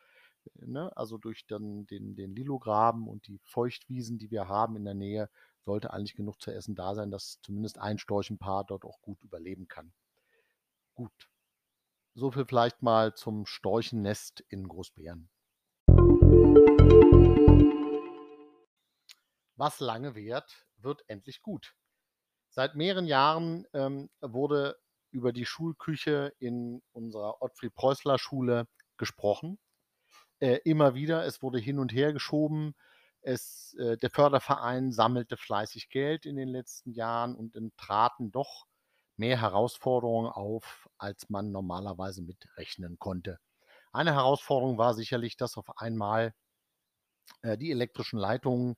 Ne? 0.55 0.95
Also 0.95 1.17
durch 1.17 1.45
dann 1.47 1.85
den, 1.87 2.15
den 2.15 2.35
Lilograben 2.35 3.07
und 3.07 3.27
die 3.27 3.39
Feuchtwiesen, 3.43 4.17
die 4.17 4.31
wir 4.31 4.47
haben 4.47 4.75
in 4.75 4.85
der 4.85 4.93
Nähe, 4.93 5.29
sollte 5.63 5.93
eigentlich 5.93 6.15
genug 6.15 6.41
zu 6.41 6.51
essen 6.51 6.75
da 6.75 6.95
sein, 6.95 7.11
dass 7.11 7.39
zumindest 7.41 7.77
ein 7.77 7.99
Storchenpaar 7.99 8.65
dort 8.65 8.83
auch 8.83 8.99
gut 9.01 9.23
überleben 9.23 9.67
kann. 9.67 9.93
Gut. 10.95 11.29
So 12.13 12.31
viel 12.31 12.45
vielleicht 12.45 12.81
mal 12.81 13.13
zum 13.15 13.45
Storchennest 13.45 14.41
in 14.49 14.67
Großbären. 14.67 15.29
Was 19.61 19.79
lange 19.79 20.15
währt, 20.15 20.65
wird 20.77 21.07
endlich 21.07 21.43
gut. 21.43 21.75
Seit 22.49 22.73
mehreren 22.73 23.05
Jahren 23.05 23.67
ähm, 23.73 24.09
wurde 24.19 24.75
über 25.11 25.33
die 25.33 25.45
Schulküche 25.45 26.33
in 26.39 26.81
unserer 26.93 27.43
Ottfried-Preußler-Schule 27.43 28.67
gesprochen. 28.97 29.59
Äh, 30.39 30.61
immer 30.65 30.95
wieder, 30.95 31.27
es 31.27 31.43
wurde 31.43 31.59
hin 31.59 31.77
und 31.77 31.93
her 31.93 32.11
geschoben. 32.11 32.73
Es, 33.21 33.75
äh, 33.77 33.97
der 33.97 34.09
Förderverein 34.09 34.91
sammelte 34.91 35.37
fleißig 35.37 35.89
Geld 35.89 36.25
in 36.25 36.37
den 36.37 36.49
letzten 36.49 36.93
Jahren 36.93 37.35
und 37.35 37.53
traten 37.77 38.31
doch 38.31 38.65
mehr 39.15 39.39
Herausforderungen 39.39 40.31
auf, 40.31 40.89
als 40.97 41.29
man 41.29 41.51
normalerweise 41.51 42.23
mitrechnen 42.23 42.97
konnte. 42.97 43.37
Eine 43.91 44.15
Herausforderung 44.15 44.79
war 44.79 44.95
sicherlich, 44.95 45.37
dass 45.37 45.55
auf 45.55 45.77
einmal 45.77 46.33
äh, 47.43 47.59
die 47.59 47.69
elektrischen 47.69 48.17
Leitungen 48.17 48.75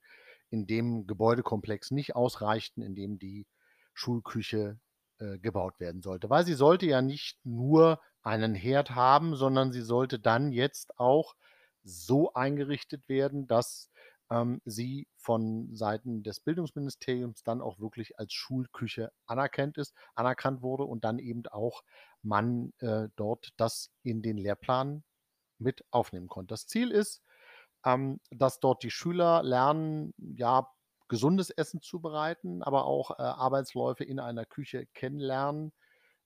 in 0.54 0.68
dem 0.68 1.08
Gebäudekomplex 1.08 1.90
nicht 1.90 2.14
ausreichten, 2.14 2.80
in 2.80 2.94
dem 2.94 3.18
die 3.18 3.44
Schulküche 3.92 4.78
äh, 5.18 5.38
gebaut 5.38 5.80
werden 5.80 6.00
sollte. 6.00 6.30
Weil 6.30 6.46
sie 6.46 6.54
sollte 6.54 6.86
ja 6.86 7.02
nicht 7.02 7.44
nur 7.44 8.00
einen 8.22 8.54
Herd 8.54 8.92
haben, 8.92 9.34
sondern 9.34 9.72
sie 9.72 9.82
sollte 9.82 10.20
dann 10.20 10.52
jetzt 10.52 10.96
auch 10.98 11.34
so 11.82 12.32
eingerichtet 12.34 13.08
werden, 13.08 13.48
dass 13.48 13.90
ähm, 14.30 14.62
sie 14.64 15.08
von 15.16 15.74
Seiten 15.74 16.22
des 16.22 16.38
Bildungsministeriums 16.38 17.42
dann 17.42 17.60
auch 17.60 17.80
wirklich 17.80 18.16
als 18.18 18.32
Schulküche 18.32 19.10
anerkannt 19.26 19.76
ist, 19.76 19.92
anerkannt 20.14 20.62
wurde 20.62 20.84
und 20.84 21.04
dann 21.04 21.18
eben 21.18 21.44
auch 21.48 21.82
man 22.22 22.72
äh, 22.78 23.08
dort 23.16 23.52
das 23.56 23.90
in 24.04 24.22
den 24.22 24.38
Lehrplan 24.38 25.02
mit 25.58 25.84
aufnehmen 25.90 26.28
konnte. 26.28 26.52
Das 26.52 26.68
Ziel 26.68 26.92
ist, 26.92 27.22
ähm, 27.84 28.20
dass 28.30 28.60
dort 28.60 28.82
die 28.82 28.90
Schüler 28.90 29.42
lernen, 29.42 30.14
ja, 30.18 30.68
gesundes 31.08 31.50
Essen 31.50 31.80
zubereiten, 31.82 32.62
aber 32.62 32.86
auch 32.86 33.12
äh, 33.12 33.22
Arbeitsläufe 33.22 34.04
in 34.04 34.18
einer 34.18 34.46
Küche 34.46 34.86
kennenlernen, 34.94 35.72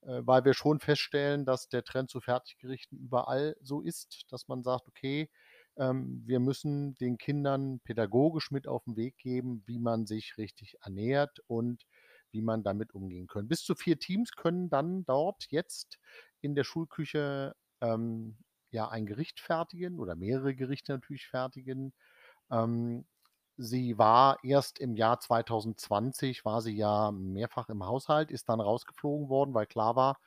äh, 0.02 0.22
weil 0.24 0.44
wir 0.44 0.54
schon 0.54 0.80
feststellen, 0.80 1.44
dass 1.44 1.68
der 1.68 1.84
Trend 1.84 2.10
zu 2.10 2.20
Fertiggerichten 2.20 2.98
überall 2.98 3.56
so 3.60 3.80
ist, 3.80 4.24
dass 4.30 4.48
man 4.48 4.62
sagt, 4.62 4.86
okay, 4.88 5.30
ähm, 5.76 6.22
wir 6.26 6.40
müssen 6.40 6.94
den 6.96 7.18
Kindern 7.18 7.80
pädagogisch 7.80 8.50
mit 8.50 8.68
auf 8.68 8.84
den 8.84 8.96
Weg 8.96 9.16
geben, 9.18 9.62
wie 9.66 9.78
man 9.78 10.06
sich 10.06 10.38
richtig 10.38 10.76
ernährt 10.82 11.40
und 11.46 11.84
wie 12.30 12.42
man 12.42 12.62
damit 12.62 12.94
umgehen 12.94 13.26
kann. 13.26 13.48
Bis 13.48 13.62
zu 13.64 13.74
vier 13.74 13.98
Teams 13.98 14.32
können 14.32 14.68
dann 14.70 15.04
dort 15.06 15.46
jetzt 15.50 15.98
in 16.40 16.54
der 16.54 16.64
Schulküche 16.64 17.54
ähm, 17.80 18.36
ja 18.70 18.88
ein 18.88 19.06
Gericht 19.06 19.40
fertigen 19.40 19.98
oder 19.98 20.14
mehrere 20.16 20.54
Gerichte 20.54 20.92
natürlich 20.92 21.26
fertigen. 21.28 21.92
Ähm, 22.50 23.06
sie 23.56 23.98
war 23.98 24.38
erst 24.44 24.78
im 24.78 24.96
Jahr 24.96 25.20
2020, 25.20 26.44
war 26.44 26.62
sie 26.62 26.76
ja 26.76 27.10
mehrfach 27.12 27.68
im 27.68 27.84
Haushalt, 27.86 28.30
ist 28.30 28.48
dann 28.48 28.60
rausgeflogen 28.60 29.28
worden, 29.28 29.54
weil 29.54 29.66
klar 29.66 29.96
war, 29.96 30.18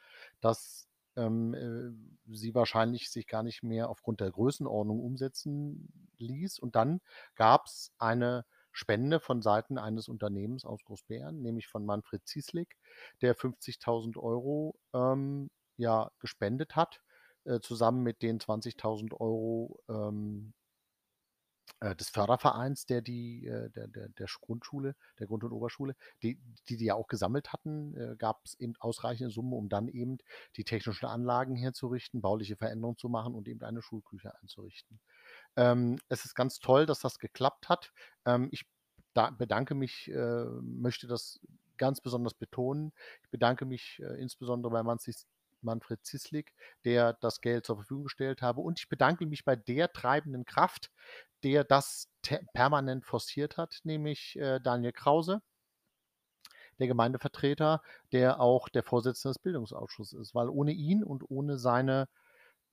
dass 0.41 0.87
ähm, 1.15 1.53
äh, 1.53 2.33
sie 2.33 2.53
wahrscheinlich 2.55 3.09
sich 3.09 3.27
gar 3.27 3.43
nicht 3.43 3.63
mehr 3.63 3.89
aufgrund 3.89 4.21
der 4.21 4.31
Größenordnung 4.31 4.99
umsetzen 4.99 6.09
ließ. 6.17 6.59
Und 6.59 6.75
dann 6.75 7.01
gab 7.35 7.65
es 7.65 7.91
eine 7.97 8.45
Spende 8.71 9.19
von 9.19 9.41
Seiten 9.41 9.77
eines 9.77 10.07
Unternehmens 10.07 10.63
aus 10.65 10.83
Großbären, 10.85 11.41
nämlich 11.41 11.67
von 11.67 11.85
Manfred 11.85 12.25
Zieslik, 12.25 12.77
der 13.21 13.35
50.000 13.35 14.17
Euro 14.17 14.79
ähm, 14.93 15.49
ja, 15.77 16.11
gespendet 16.19 16.75
hat, 16.75 17.01
äh, 17.45 17.59
zusammen 17.59 18.03
mit 18.03 18.21
den 18.21 18.39
20.000 18.39 19.13
Euro 19.19 19.79
ähm, 19.89 20.53
äh, 21.79 21.95
des 21.95 22.09
Fördervereins, 22.09 22.85
der 22.85 23.01
die, 23.01 23.47
äh, 23.47 23.69
der, 23.71 23.87
der, 23.87 24.09
der 24.09 24.27
Grundschule, 24.41 24.95
der 25.19 25.27
Grund- 25.27 25.43
und 25.43 25.51
Oberschule, 25.51 25.95
die, 26.21 26.39
die 26.69 26.77
die 26.77 26.85
ja 26.85 26.95
auch 26.95 27.07
gesammelt 27.07 27.53
hatten, 27.53 27.95
äh, 27.95 28.15
gab 28.17 28.41
es 28.45 28.59
eben 28.59 28.73
ausreichende 28.79 29.31
Summen, 29.31 29.53
um 29.53 29.69
dann 29.69 29.87
eben 29.87 30.17
die 30.57 30.63
technischen 30.63 31.07
Anlagen 31.07 31.55
herzurichten, 31.55 32.21
bauliche 32.21 32.55
Veränderungen 32.55 32.97
zu 32.97 33.09
machen 33.09 33.33
und 33.33 33.47
eben 33.47 33.61
eine 33.63 33.81
Schulküche 33.81 34.33
einzurichten. 34.41 34.99
Ähm, 35.55 35.99
es 36.09 36.25
ist 36.25 36.35
ganz 36.35 36.59
toll, 36.59 36.85
dass 36.85 36.99
das 36.99 37.19
geklappt 37.19 37.69
hat. 37.69 37.91
Ähm, 38.25 38.49
ich 38.51 38.65
da 39.13 39.29
bedanke 39.29 39.75
mich, 39.75 40.09
äh, 40.09 40.45
möchte 40.61 41.07
das 41.07 41.39
ganz 41.77 41.99
besonders 41.99 42.33
betonen. 42.33 42.93
Ich 43.23 43.29
bedanke 43.29 43.65
mich 43.65 43.99
äh, 44.01 44.21
insbesondere 44.21 44.71
bei 44.71 44.83
Manfred, 44.83 45.15
Manfred 45.63 46.03
Zislik, 46.05 46.53
der 46.85 47.13
das 47.13 47.41
Geld 47.41 47.65
zur 47.65 47.77
Verfügung 47.77 48.05
gestellt 48.05 48.41
habe. 48.41 48.61
Und 48.61 48.79
ich 48.79 48.89
bedanke 48.89 49.25
mich 49.25 49.45
bei 49.45 49.55
der 49.55 49.91
treibenden 49.91 50.45
Kraft, 50.45 50.91
der 51.43 51.63
das 51.63 52.09
permanent 52.53 53.05
forciert 53.05 53.57
hat, 53.57 53.79
nämlich 53.83 54.37
äh, 54.37 54.59
Daniel 54.59 54.91
Krause, 54.91 55.41
der 56.79 56.87
Gemeindevertreter, 56.87 57.81
der 58.11 58.39
auch 58.39 58.69
der 58.69 58.83
Vorsitzende 58.83 59.33
des 59.33 59.39
Bildungsausschusses 59.39 60.19
ist, 60.19 60.35
weil 60.35 60.49
ohne 60.49 60.71
ihn 60.71 61.03
und 61.03 61.29
ohne 61.29 61.57
seine, 61.57 62.07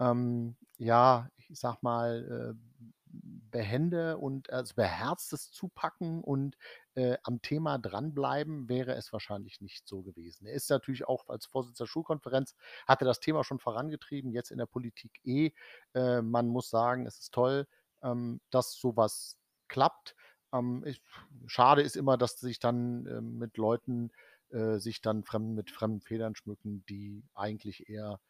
ähm, 0.01 0.57
ja, 0.79 1.29
ich 1.37 1.59
sag 1.59 1.83
mal, 1.83 2.57
äh, 2.57 2.89
behende 3.11 4.19
und 4.19 4.51
also 4.51 4.75
beherztes 4.75 5.51
Zupacken 5.51 6.23
und 6.23 6.57
äh, 6.95 7.17
am 7.23 7.41
Thema 7.41 7.79
dranbleiben, 7.79 8.69
wäre 8.69 8.95
es 8.95 9.13
wahrscheinlich 9.13 9.61
nicht 9.61 9.87
so 9.87 10.03
gewesen. 10.03 10.47
Er 10.47 10.55
ist 10.55 10.71
natürlich 10.71 11.07
auch 11.07 11.29
als 11.29 11.47
Vorsitzender 11.47 11.85
der 11.85 11.91
Schulkonferenz, 11.91 12.55
hatte 12.87 13.05
das 13.05 13.21
Thema 13.21 13.45
schon 13.45 13.59
vorangetrieben, 13.59 14.33
jetzt 14.33 14.51
in 14.51 14.59
der 14.59 14.67
Politik 14.67 15.21
eh. 15.25 15.53
Äh, 15.95 16.23
man 16.23 16.49
muss 16.49 16.71
sagen, 16.71 17.07
es 17.07 17.19
ist 17.19 17.33
toll, 17.33 17.67
ähm, 18.03 18.41
dass 18.51 18.75
sowas 18.75 19.39
klappt. 19.69 20.15
Ähm, 20.53 20.85
ich, 20.87 21.03
schade 21.47 21.83
ist 21.83 21.97
immer, 21.97 22.19
dass 22.19 22.39
sich 22.39 22.59
dann 22.59 23.07
äh, 23.07 23.21
mit 23.21 23.57
Leuten 23.57 24.11
äh, 24.51 24.79
sich 24.79 25.01
dann 25.01 25.25
fremd, 25.25 25.55
mit 25.55 25.71
fremden 25.71 26.01
Federn 26.01 26.35
schmücken, 26.35 26.85
die 26.89 27.25
eigentlich 27.35 27.89
eher 27.89 28.21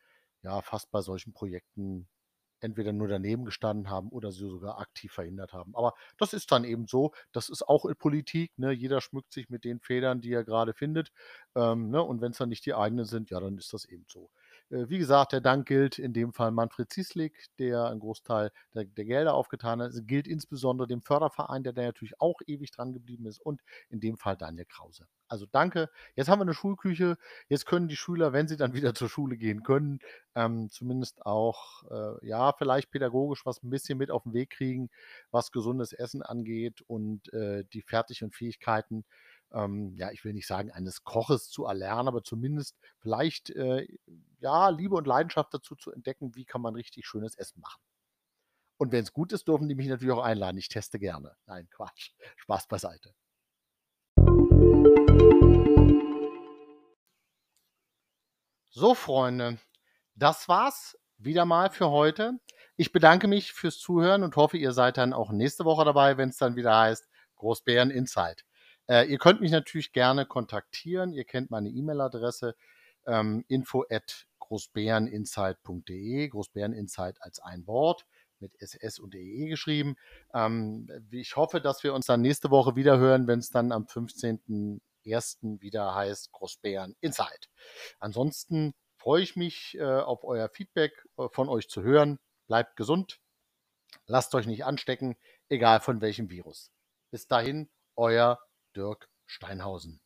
ja 0.43 0.62
fast 0.62 0.91
bei 0.91 1.01
solchen 1.01 1.33
Projekten 1.33 2.09
entweder 2.61 2.92
nur 2.92 3.09
daneben 3.09 3.44
gestanden 3.44 3.90
haben 3.90 4.09
oder 4.11 4.33
sie 4.33 4.49
sogar 4.49 4.79
aktiv 4.79 5.12
verhindert 5.12 5.53
haben. 5.53 5.75
Aber 5.77 5.94
das 6.16 6.33
ist 6.33 6.51
dann 6.53 6.64
eben 6.64 6.87
so. 6.87 7.12
Das 7.33 7.49
ist 7.49 7.62
auch 7.68 7.85
in 7.85 7.97
Politik. 7.97 8.59
Ne? 8.59 8.73
Jeder 8.73 9.01
schmückt 9.01 9.33
sich 9.33 9.49
mit 9.49 9.64
den 9.64 9.81
Federn, 9.81 10.21
die 10.21 10.33
er 10.33 10.44
gerade 10.44 10.75
findet. 10.75 11.11
Ähm, 11.55 11.90
ne? 11.90 12.03
Und 12.03 12.21
wenn 12.21 12.33
es 12.33 12.38
dann 12.38 12.49
nicht 12.49 12.66
die 12.66 12.75
eigenen 12.75 13.05
sind, 13.05 13.31
ja, 13.31 13.40
dann 13.40 13.59
ist 13.59 13.73
das 13.73 13.85
eben 13.85 14.07
so. 14.09 14.31
Äh, 14.70 14.88
wie 14.88 14.98
gesagt, 14.98 15.33
der 15.33 15.40
Dank 15.40 15.66
gilt 15.66 15.98
in 15.98 16.12
dem 16.12 16.33
Fall 16.33 16.50
Manfred 16.50 16.90
Zieslik, 16.90 17.48
der 17.59 17.87
einen 17.87 18.00
Großteil 18.00 18.50
der, 18.74 18.85
der, 18.85 19.04
Gelder 19.04 19.35
aufgetan 19.35 19.81
hat. 19.81 19.90
Es 19.90 20.07
gilt 20.07 20.26
insbesondere 20.26 20.87
dem 20.87 21.02
Förderverein, 21.02 21.62
der 21.62 21.72
da 21.72 21.83
natürlich 21.83 22.20
auch 22.20 22.40
ewig 22.46 22.70
dran 22.70 22.92
geblieben 22.92 23.26
ist. 23.26 23.40
Und 23.40 23.62
in 23.88 24.00
dem 24.00 24.18
Fall 24.18 24.37
Daniel 24.37 24.66
Krause. 24.66 25.06
Also 25.29 25.46
danke. 25.46 25.90
Jetzt 26.16 26.29
haben 26.29 26.38
wir 26.38 26.44
eine 26.44 26.54
Schulküche. 26.54 27.16
Jetzt 27.48 27.66
können 27.66 27.88
die 27.88 27.96
Schüler, 27.96 28.33
wenn 28.33 28.48
sie 28.48 28.56
dann 28.56 28.73
wieder 28.75 28.94
zur 28.94 29.08
Schule 29.08 29.37
gehen 29.37 29.62
können, 29.62 30.00
ähm, 30.35 30.71
zumindest 30.71 31.25
auch, 31.25 31.85
äh, 31.90 32.27
ja, 32.27 32.52
vielleicht 32.52 32.90
pädagogisch 32.90 33.44
was 33.44 33.62
ein 33.62 33.71
bisschen 33.71 33.98
mit 33.98 34.10
auf 34.10 34.23
den 34.23 34.33
Weg 34.33 34.50
kriegen, 34.50 34.90
was 35.31 35.52
gesundes 35.52 35.92
Essen 35.92 36.23
angeht 36.23 36.83
und 36.87 37.33
äh, 37.33 37.64
die 37.73 37.83
fertigen 37.83 38.33
Fähigkeiten 38.33 39.04
ähm, 39.53 39.94
ja, 39.96 40.11
ich 40.11 40.25
will 40.25 40.35
nicht 40.35 40.46
sagen, 40.46 40.71
eines 40.71 41.05
Koches 41.05 41.49
zu 41.51 41.65
erlernen, 41.65 42.09
aber 42.09 42.23
zumindest 42.23 42.77
vielleicht, 42.99 43.51
äh, 43.51 43.87
ja, 44.40 44.69
Liebe 44.69 44.94
und 44.94 45.07
Leidenschaft 45.07 45.53
dazu 45.55 45.75
zu 45.77 45.90
entdecken, 45.90 46.35
wie 46.35 46.44
kann 46.44 46.61
man 46.61 46.75
richtig 46.75 47.07
schönes 47.07 47.35
Essen 47.35 47.61
machen. 47.61 47.81
Und 48.77 48.92
wenn 48.92 49.03
es 49.03 49.13
gut 49.13 49.33
ist, 49.33 49.49
dürfen 49.49 49.69
die 49.69 49.75
mich 49.75 49.88
natürlich 49.88 50.15
auch 50.15 50.23
einladen. 50.23 50.57
Ich 50.57 50.69
teste 50.69 50.99
gerne. 50.99 51.37
Nein, 51.46 51.69
Quatsch. 51.71 52.13
Spaß 52.37 52.69
beiseite. 52.69 53.15
So, 58.71 58.94
Freunde, 58.94 59.59
das 60.15 60.49
war's 60.49 60.96
wieder 61.17 61.44
mal 61.44 61.71
für 61.71 61.90
heute. 61.90 62.38
Ich 62.77 62.92
bedanke 62.92 63.27
mich 63.27 63.53
fürs 63.53 63.79
Zuhören 63.81 64.23
und 64.23 64.37
hoffe, 64.37 64.57
ihr 64.57 64.73
seid 64.73 64.99
dann 64.99 65.13
auch 65.13 65.33
nächste 65.33 65.65
Woche 65.65 65.85
dabei, 65.85 66.17
wenn 66.17 66.29
es 66.29 66.37
dann 66.37 66.55
wieder 66.55 66.79
heißt 66.79 67.09
Großbären 67.35 67.90
Insight. 67.90 68.44
Äh, 68.89 69.05
ihr 69.11 69.19
könnt 69.19 69.41
mich 69.41 69.51
natürlich 69.51 69.93
gerne 69.93 70.27
kontaktieren. 70.27 71.13
Ihr 71.13 71.25
kennt 71.25 71.51
meine 71.51 71.69
E-Mail-Adresse 71.69 72.57
ähm, 73.07 73.45
info 73.49 73.85
at 73.91 74.27
großbäreninsight.de, 74.41 76.29
Großbäreninsight 76.29 77.23
als 77.23 77.41
ein 77.41 77.67
Wort 77.67 78.07
mit 78.41 78.61
SS 78.61 78.99
und 78.99 79.15
EE 79.15 79.49
geschrieben. 79.49 79.97
Ähm, 80.33 80.89
ich 81.11 81.37
hoffe, 81.37 81.61
dass 81.61 81.83
wir 81.85 81.95
uns 81.95 82.07
dann 82.07 82.23
nächste 82.23 82.51
Woche 82.51 82.77
wieder 82.77 82.99
hören, 82.99 83.27
wenn 83.27 83.41
es 83.41 83.51
dann 83.51 83.73
am 83.73 83.85
15.01. 83.85 85.61
wieder 85.61 85.95
heißt 85.95 86.33
Großbären 86.33 86.97
Insight. 87.01 87.51
Ansonsten 87.99 88.75
freue 88.97 89.23
ich 89.23 89.37
mich 89.37 89.77
äh, 89.79 89.85
auf 89.85 90.25
euer 90.25 90.49
Feedback 90.49 91.07
äh, 91.19 91.29
von 91.31 91.49
euch 91.49 91.69
zu 91.69 91.83
hören. 91.83 92.19
Bleibt 92.47 92.77
gesund, 92.77 93.21
lasst 94.07 94.35
euch 94.35 94.47
nicht 94.47 94.65
anstecken, 94.65 95.17
egal 95.49 95.81
von 95.81 96.01
welchem 96.01 96.31
Virus. 96.31 96.71
Bis 97.11 97.27
dahin, 97.27 97.69
euer 97.97 98.39
Dirk 98.77 99.08
Steinhausen. 99.27 100.00